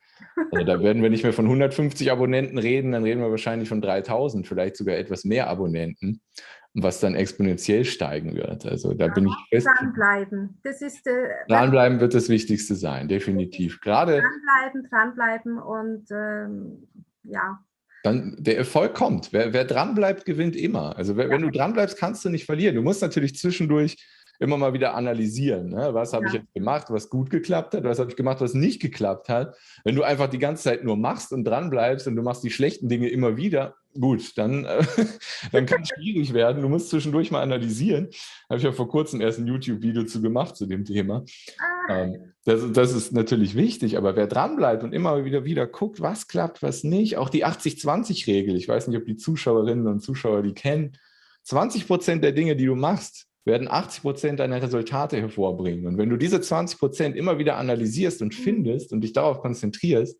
[0.50, 3.80] Also da werden wir nicht mehr von 150 Abonnenten reden, dann reden wir wahrscheinlich von
[3.80, 6.20] 3000, vielleicht sogar etwas mehr Abonnenten
[6.74, 8.64] was dann exponentiell steigen wird.
[8.64, 9.66] Also da ja, bin ich fest.
[9.66, 10.58] Dranbleiben.
[10.62, 13.80] Das ist äh, dranbleiben wird das Wichtigste sein, definitiv.
[13.80, 16.88] Gerade dranbleiben, dranbleiben und ähm,
[17.24, 17.58] ja.
[18.04, 19.32] Dann der Erfolg kommt.
[19.32, 20.96] Wer, wer dranbleibt, gewinnt immer.
[20.96, 21.30] Also wer, ja.
[21.30, 22.74] wenn du dranbleibst, kannst du nicht verlieren.
[22.74, 23.96] Du musst natürlich zwischendurch
[24.42, 25.68] immer mal wieder analysieren.
[25.68, 25.94] Ne?
[25.94, 26.28] Was habe ja.
[26.28, 29.56] ich jetzt gemacht, was gut geklappt hat, was habe ich gemacht, was nicht geklappt hat.
[29.84, 32.50] Wenn du einfach die ganze Zeit nur machst und dran bleibst und du machst die
[32.50, 34.84] schlechten Dinge immer wieder, gut, dann, äh,
[35.52, 36.62] dann kann es schwierig werden.
[36.62, 38.08] Du musst zwischendurch mal analysieren.
[38.48, 41.24] Habe ich ja vor kurzem erst ein YouTube-Video zu gemacht zu dem Thema.
[41.88, 42.02] Ah.
[42.02, 46.00] Ähm, das, das ist natürlich wichtig, aber wer dran bleibt und immer wieder wieder guckt,
[46.00, 50.42] was klappt, was nicht, auch die 80-20-Regel, ich weiß nicht, ob die Zuschauerinnen und Zuschauer
[50.42, 50.96] die kennen,
[51.44, 55.86] 20 Prozent der Dinge, die du machst, werden 80 Prozent deiner Resultate hervorbringen.
[55.86, 58.42] Und wenn du diese 20 Prozent immer wieder analysierst und mhm.
[58.42, 60.18] findest und dich darauf konzentrierst,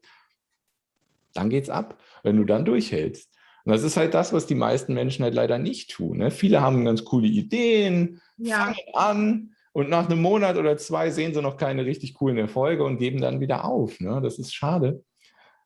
[1.34, 3.30] dann geht's ab, wenn du dann durchhältst.
[3.64, 6.18] Und das ist halt das, was die meisten Menschen halt leider nicht tun.
[6.18, 6.30] Ne?
[6.30, 8.56] Viele haben ganz coole Ideen, ja.
[8.56, 12.84] fangen an und nach einem Monat oder zwei sehen sie noch keine richtig coolen Erfolge
[12.84, 14.00] und geben dann wieder auf.
[14.00, 14.20] Ne?
[14.22, 15.04] Das ist schade,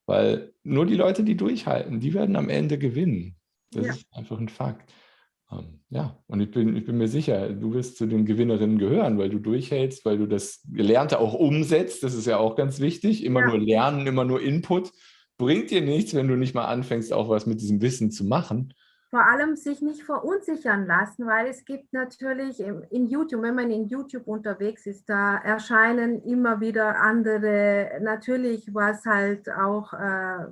[0.04, 3.36] weil nur die Leute, die durchhalten, die werden am Ende gewinnen.
[3.72, 3.92] Das ja.
[3.94, 4.92] ist einfach ein Fakt.
[5.50, 9.18] Ähm, ja, und ich bin, ich bin mir sicher, du wirst zu den Gewinnerinnen gehören,
[9.18, 12.02] weil du durchhältst, weil du das Gelernte auch umsetzt.
[12.02, 13.24] Das ist ja auch ganz wichtig.
[13.24, 13.46] Immer ja.
[13.48, 14.92] nur lernen, immer nur Input.
[15.38, 18.72] Bringt dir nichts, wenn du nicht mal anfängst, auch was mit diesem Wissen zu machen.
[19.10, 23.86] Vor allem sich nicht verunsichern lassen, weil es gibt natürlich in YouTube, wenn man in
[23.86, 30.46] YouTube unterwegs ist, da erscheinen immer wieder andere, natürlich, was halt auch äh,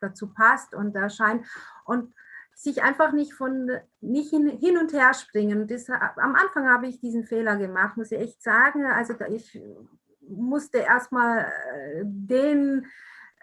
[0.00, 1.44] dazu passt und erscheint.
[1.84, 2.14] Und
[2.58, 5.68] sich einfach nicht von nicht hin, hin und her springen.
[5.68, 8.84] Das, am Anfang habe ich diesen Fehler gemacht, muss ich echt sagen.
[8.84, 9.62] Also ich
[10.28, 12.86] musste erstmal äh, den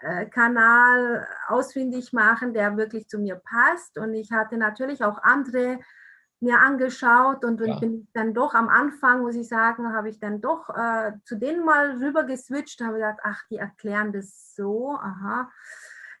[0.00, 3.96] äh, Kanal ausfindig machen, der wirklich zu mir passt.
[3.96, 5.78] Und ich hatte natürlich auch andere
[6.40, 7.78] mir angeschaut und, ja.
[7.78, 11.64] bin dann doch am Anfang, muss ich sagen, habe ich dann doch äh, zu denen
[11.64, 15.50] mal rüber geswitcht, habe gedacht, ach, die erklären das so, aha.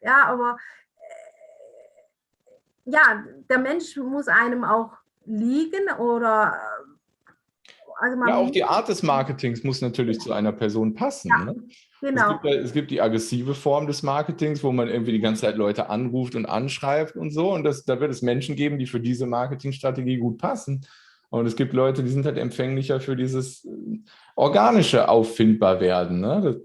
[0.00, 0.56] Ja, aber
[2.86, 4.92] ja, der Mensch muss einem auch
[5.26, 6.54] liegen oder
[7.98, 11.28] also ja, auch die Art des Marketings muss natürlich zu einer Person passen.
[11.28, 11.56] Ja, ne?
[12.02, 12.34] Genau.
[12.34, 15.56] Es gibt, es gibt, die aggressive Form des Marketings, wo man irgendwie die ganze Zeit
[15.56, 17.54] Leute anruft und anschreibt und so.
[17.54, 20.86] Und das, da wird es Menschen geben, die für diese Marketingstrategie gut passen.
[21.30, 23.70] Und es gibt Leute, die sind halt empfänglicher für dieses äh,
[24.36, 26.40] organische auffindbar werden, ne?
[26.44, 26.56] Das,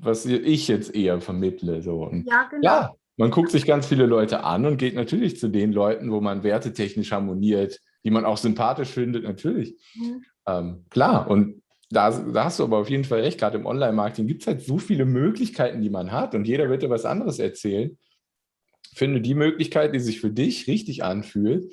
[0.00, 1.82] was ich jetzt eher vermittle.
[1.82, 2.04] So.
[2.04, 2.64] Und ja, genau.
[2.64, 6.20] Ja, man guckt sich ganz viele Leute an und geht natürlich zu den Leuten, wo
[6.20, 9.74] man wertetechnisch harmoniert, die man auch sympathisch findet, natürlich.
[9.94, 10.24] Mhm.
[10.46, 14.28] Ähm, klar, und da, da, hast du aber auf jeden Fall recht, gerade im Online-Marketing
[14.28, 17.38] gibt es halt so viele Möglichkeiten, die man hat und jeder wird dir was anderes
[17.40, 17.98] erzählen.
[18.94, 21.72] Finde die Möglichkeit, die sich für dich richtig anfühlt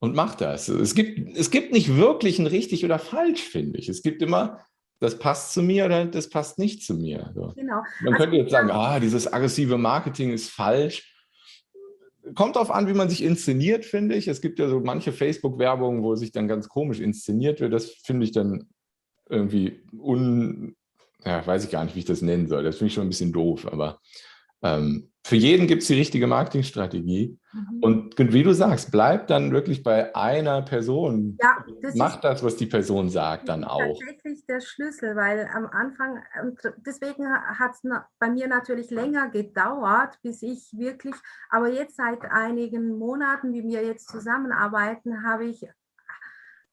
[0.00, 0.68] und mach das.
[0.68, 3.88] Es gibt, es gibt nicht wirklich ein richtig oder falsch, finde ich.
[3.88, 4.60] Es gibt immer
[4.98, 7.30] das passt zu mir oder das passt nicht zu mir.
[7.34, 7.52] So.
[7.54, 7.82] Genau.
[8.00, 11.12] Man also, könnte jetzt sagen, ah, dieses aggressive Marketing ist falsch.
[12.34, 14.26] Kommt darauf an, wie man sich inszeniert, finde ich.
[14.26, 17.72] Es gibt ja so manche Facebook-Werbungen, wo sich dann ganz komisch inszeniert wird.
[17.72, 18.68] Das finde ich dann
[19.28, 20.76] irgendwie un,
[21.24, 22.64] ja, weiß ich gar nicht, wie ich das nennen soll.
[22.64, 24.00] Das finde ich schon ein bisschen doof, aber
[24.62, 27.36] ähm, für jeden gibt es die richtige Marketingstrategie.
[27.52, 27.82] Mhm.
[27.82, 31.36] Und wie du sagst, bleib dann wirklich bei einer Person.
[31.42, 33.98] Ja, das Mach das, was die Person sagt, dann auch.
[33.98, 36.22] Tatsächlich der Schlüssel, weil am Anfang,
[36.76, 37.82] deswegen hat es
[38.20, 41.16] bei mir natürlich länger gedauert, bis ich wirklich,
[41.50, 45.66] aber jetzt seit einigen Monaten, wie wir jetzt zusammenarbeiten, habe ich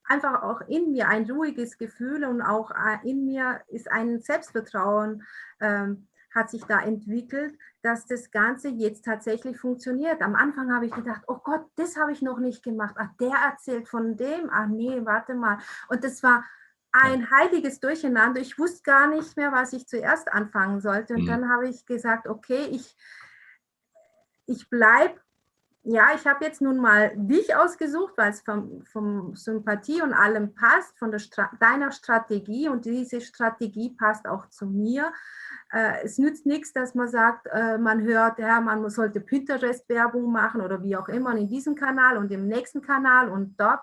[0.04, 2.70] einfach auch in mir ein ruhiges Gefühl und auch
[3.04, 5.24] in mir ist ein Selbstvertrauen.
[5.60, 7.54] Ähm, hat sich da entwickelt,
[7.84, 10.22] dass das Ganze jetzt tatsächlich funktioniert.
[10.22, 12.96] Am Anfang habe ich gedacht, oh Gott, das habe ich noch nicht gemacht.
[12.98, 14.50] Ach, der erzählt von dem.
[14.52, 15.60] Ach nee, warte mal.
[15.90, 16.46] Und das war
[16.94, 18.40] ein heiliges Durcheinander.
[18.40, 21.16] Ich wusste gar nicht mehr, was ich zuerst anfangen sollte.
[21.16, 21.28] Und mhm.
[21.28, 22.96] dann habe ich gesagt, okay, ich,
[24.46, 25.20] ich bleibe
[25.86, 30.56] ja, ich habe jetzt nun mal dich ausgesucht, weil es vom, vom Sympathie und allem
[30.56, 35.12] passt, von Stra deiner Strategie und diese Strategie passt auch zu mir.
[35.74, 40.62] Äh, es nützt nichts, dass man sagt, äh, man hört, ja, man sollte Pinterest-Werbung machen
[40.62, 43.82] oder wie auch immer in diesem Kanal und im nächsten Kanal und dort.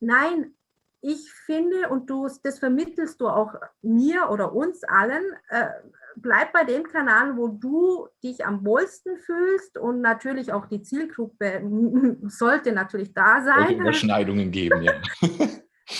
[0.00, 0.54] Nein,
[1.02, 5.68] ich finde, und du, das vermittelst du auch mir oder uns allen, äh,
[6.16, 11.62] bleib bei dem Kanal, wo du dich am wohlsten fühlst und natürlich auch die Zielgruppe
[12.28, 13.66] sollte natürlich da sein.
[13.66, 14.92] Sollte Überschneidungen geben, ja.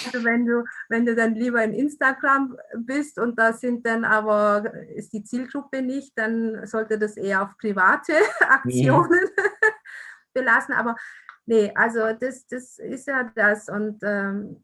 [0.04, 4.72] Also wenn du, wenn du dann lieber in Instagram bist und da sind dann aber
[4.94, 9.44] ist die Zielgruppe nicht, dann sollte das eher auf private Aktionen ja.
[10.32, 10.74] belassen.
[10.74, 10.94] Aber
[11.46, 13.68] nee, also das, das ist ja das.
[13.68, 14.62] Und ähm,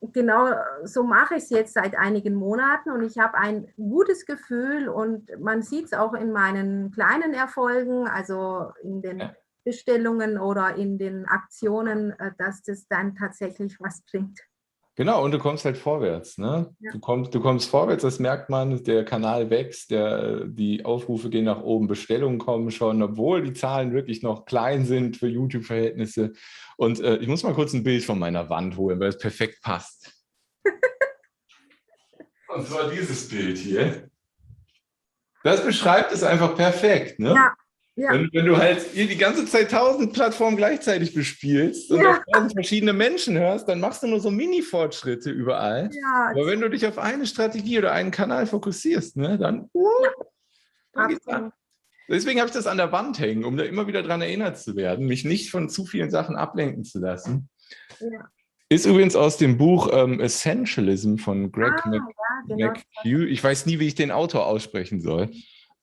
[0.00, 0.52] genau
[0.84, 5.30] so mache ich es jetzt seit einigen Monaten und ich habe ein gutes Gefühl und
[5.40, 9.30] man sieht es auch in meinen kleinen Erfolgen, also in den
[9.64, 14.40] Bestellungen oder in den Aktionen, äh, dass das dann tatsächlich was bringt.
[14.98, 16.38] Genau, und du kommst halt vorwärts.
[16.38, 16.74] Ne?
[16.80, 16.90] Ja.
[16.90, 21.44] Du, kommst, du kommst vorwärts, das merkt man, der Kanal wächst, der, die Aufrufe gehen
[21.44, 26.32] nach oben, Bestellungen kommen schon, obwohl die Zahlen wirklich noch klein sind für YouTube-Verhältnnisse.
[26.76, 29.62] Und äh, ich muss mal kurz ein Bild von meiner Wand holen, weil es perfekt
[29.62, 30.20] passt.
[32.48, 34.10] und zwar dieses Bild hier.
[35.44, 37.20] Das beschreibt es einfach perfekt.
[37.20, 37.34] Ne?
[37.34, 37.54] Ja.
[37.98, 38.12] Ja.
[38.12, 42.22] Wenn, wenn, du halt die ganze Zeit tausend Plattformen gleichzeitig bespielst und ja.
[42.32, 45.90] tausend verschiedene Menschen hörst, dann machst du nur so Mini-Fortschritte überall.
[45.92, 49.88] Ja, Aber wenn du dich auf eine Strategie oder einen Kanal fokussierst, ne, dann, uh,
[50.92, 51.52] dann an.
[52.08, 54.76] Deswegen habe ich das an der Wand hängen, um da immer wieder daran erinnert zu
[54.76, 57.48] werden, mich nicht von zu vielen Sachen ablenken zu lassen.
[57.98, 58.30] Ja.
[58.68, 62.00] Ist übrigens aus dem Buch ähm, Essentialism von Greg ah, Mc,
[62.48, 62.66] ja, genau.
[62.68, 63.26] McHugh.
[63.26, 65.30] Ich weiß nie, wie ich den Autor aussprechen soll.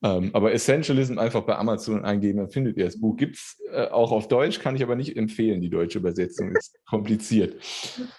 [0.03, 3.15] Ähm, aber Essentialism einfach bei Amazon eingeben, dann findet ihr das Buch.
[3.15, 5.61] Gibt es äh, auch auf Deutsch, kann ich aber nicht empfehlen.
[5.61, 7.55] Die deutsche Übersetzung ist kompliziert.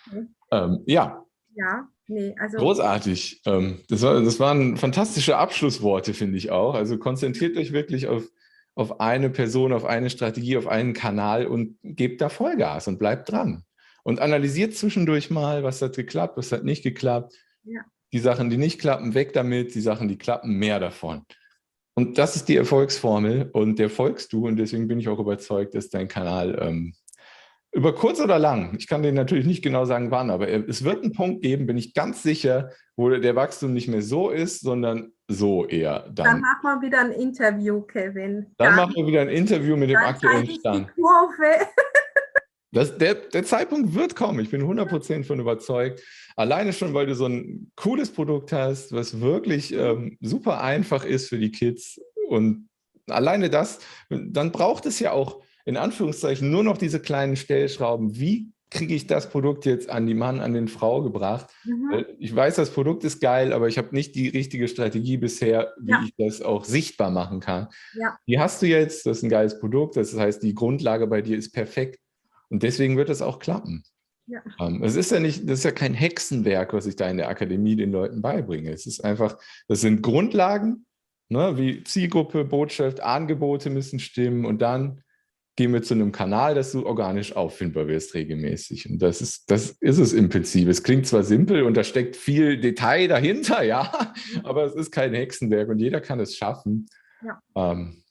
[0.09, 0.27] Okay.
[0.51, 1.23] Ähm, ja.
[1.55, 2.59] Ja, nee, also.
[2.59, 3.43] Großartig.
[3.47, 6.75] Ähm, das, war, das waren fantastische Abschlussworte, finde ich auch.
[6.75, 8.25] Also konzentriert euch wirklich auf,
[8.75, 13.31] auf eine Person, auf eine Strategie, auf einen Kanal und gebt da Vollgas und bleibt
[13.31, 13.63] dran.
[14.03, 17.35] Und analysiert zwischendurch mal, was hat geklappt, was hat nicht geklappt.
[17.65, 17.81] Ja.
[18.13, 19.75] Die Sachen, die nicht klappen, weg damit.
[19.75, 21.23] Die Sachen, die klappen, mehr davon.
[21.99, 25.75] Und das ist die Erfolgsformel und der folgst du und deswegen bin ich auch überzeugt,
[25.75, 26.93] dass dein Kanal ähm,
[27.73, 31.03] über kurz oder lang, ich kann dir natürlich nicht genau sagen, wann, aber es wird
[31.03, 35.13] einen Punkt geben, bin ich ganz sicher, wo der Wachstum nicht mehr so ist, sondern
[35.27, 36.27] so eher dann.
[36.27, 38.47] Dann machen wir wieder ein Interview, Kevin.
[38.57, 40.89] Dann, dann machen wir wieder ein Interview mit dem aktuellen Stand.
[42.73, 46.03] Das, der, der Zeitpunkt wird kommen, ich bin 100% von überzeugt.
[46.37, 51.29] Alleine schon, weil du so ein cooles Produkt hast, was wirklich ähm, super einfach ist
[51.29, 52.01] für die Kids.
[52.29, 52.69] Und
[53.09, 53.79] alleine das,
[54.11, 58.19] dann braucht es ja auch in Anführungszeichen nur noch diese kleinen Stellschrauben.
[58.19, 61.47] Wie kriege ich das Produkt jetzt an die Mann, an den Frau gebracht?
[61.65, 62.05] Mhm.
[62.19, 65.93] Ich weiß, das Produkt ist geil, aber ich habe nicht die richtige Strategie bisher, wie
[65.93, 66.03] ja.
[66.05, 67.69] ich das auch sichtbar machen kann.
[67.95, 68.17] Ja.
[68.27, 71.37] Die hast du jetzt, das ist ein geiles Produkt, das heißt, die Grundlage bei dir
[71.37, 72.01] ist perfekt
[72.51, 73.85] und deswegen wird es auch klappen.
[74.27, 74.43] Ja.
[74.61, 77.29] Ähm, es ist ja nicht, das ist ja kein Hexenwerk, was ich da in der
[77.29, 78.71] Akademie den Leuten beibringe.
[78.71, 79.39] Es ist einfach,
[79.69, 80.87] das sind Grundlagen,
[81.29, 85.03] ne, wie Zielgruppe, Botschaft, Angebote müssen stimmen und dann
[85.57, 88.91] gehen wir zu einem Kanal, dass du organisch auffindbar wirst regelmäßig.
[88.91, 90.69] Und das ist, das ist es im Prinzip.
[90.69, 94.13] Es klingt zwar simpel und da steckt viel Detail dahinter, ja,
[94.45, 96.89] aber es ist kein Hexenwerk und jeder kann es schaffen.
[97.25, 97.41] Ja.
[97.55, 98.03] Ähm,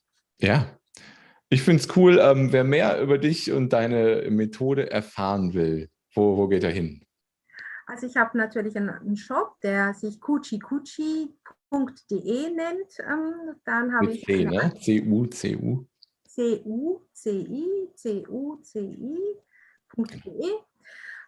[0.41, 0.75] ja.
[1.49, 6.37] Ich finde es cool, ähm, wer mehr über dich und deine Methode erfahren will, wo,
[6.37, 7.05] wo geht er hin?
[7.85, 12.99] Also ich habe natürlich einen, Shop, der sich kuchikuchi.de nennt.
[12.99, 14.73] Ähm, dann habe ich C, ne?
[14.81, 15.85] C-U-C-U.
[16.27, 17.05] C-U-C-I-C-U-C-I.de.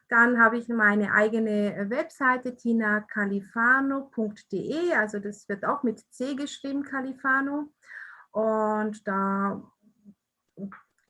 [0.10, 7.74] Dann habe ich meine eigene Webseite tinacalifano.de, also das wird auch mit C geschrieben, Califano.
[8.32, 9.62] Und da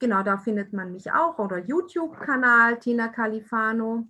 [0.00, 4.06] Genau, da findet man mich auch oder YouTube-Kanal Tina Califano.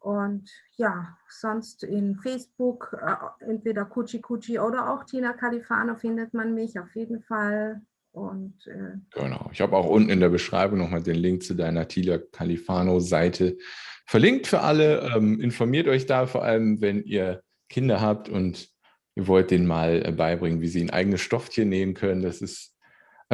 [0.00, 6.52] Und ja, sonst in Facebook, äh, entweder Kuchi Kuchi oder auch Tina Califano findet man
[6.54, 7.80] mich auf jeden Fall.
[8.12, 11.88] Und, äh, genau, ich habe auch unten in der Beschreibung nochmal den Link zu deiner
[11.88, 13.56] Tina Califano-Seite
[14.04, 15.10] verlinkt für alle.
[15.16, 18.68] Ähm, informiert euch da, vor allem wenn ihr Kinder habt und
[19.14, 22.22] ihr wollt denen mal äh, beibringen, wie sie ein eigenes Stofftier nähen können.
[22.22, 22.73] Das ist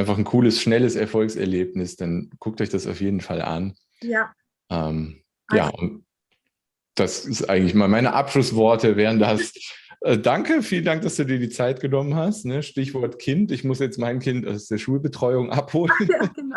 [0.01, 3.75] einfach ein cooles, schnelles Erfolgserlebnis, dann guckt euch das auf jeden Fall an.
[4.03, 4.33] Ja.
[4.71, 5.63] Ähm, also.
[5.63, 6.05] Ja, und
[6.95, 9.53] das ist eigentlich mal meine Abschlussworte wären das.
[10.03, 12.45] Äh, danke, vielen Dank, dass du dir die Zeit genommen hast.
[12.47, 12.63] Ne?
[12.63, 13.53] Stichwort Kind.
[13.53, 15.93] Ich muss jetzt mein Kind aus der Schulbetreuung abholen.
[16.09, 16.57] Ja, genau.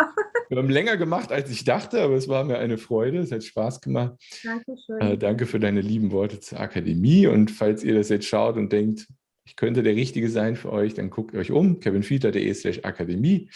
[0.49, 3.19] Wir haben länger gemacht, als ich dachte, aber es war mir eine Freude.
[3.19, 4.13] Es hat Spaß gemacht.
[4.43, 4.99] Dankeschön.
[4.99, 7.25] Äh, danke für deine lieben Worte zur Akademie.
[7.25, 9.07] Und falls ihr das jetzt schaut und denkt,
[9.45, 13.49] ich könnte der Richtige sein für euch, dann guckt euch um, kevinfiedler.de slash akademie.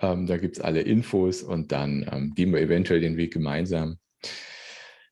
[0.00, 3.98] Ähm, da gibt es alle Infos und dann ähm, gehen wir eventuell den Weg gemeinsam.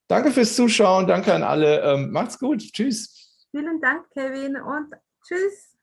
[0.07, 1.81] Danke fürs Zuschauen, danke an alle.
[1.81, 2.61] Ähm, macht's gut.
[2.61, 3.47] Tschüss.
[3.51, 4.93] Vielen Dank, Kevin, und
[5.25, 5.69] tschüss.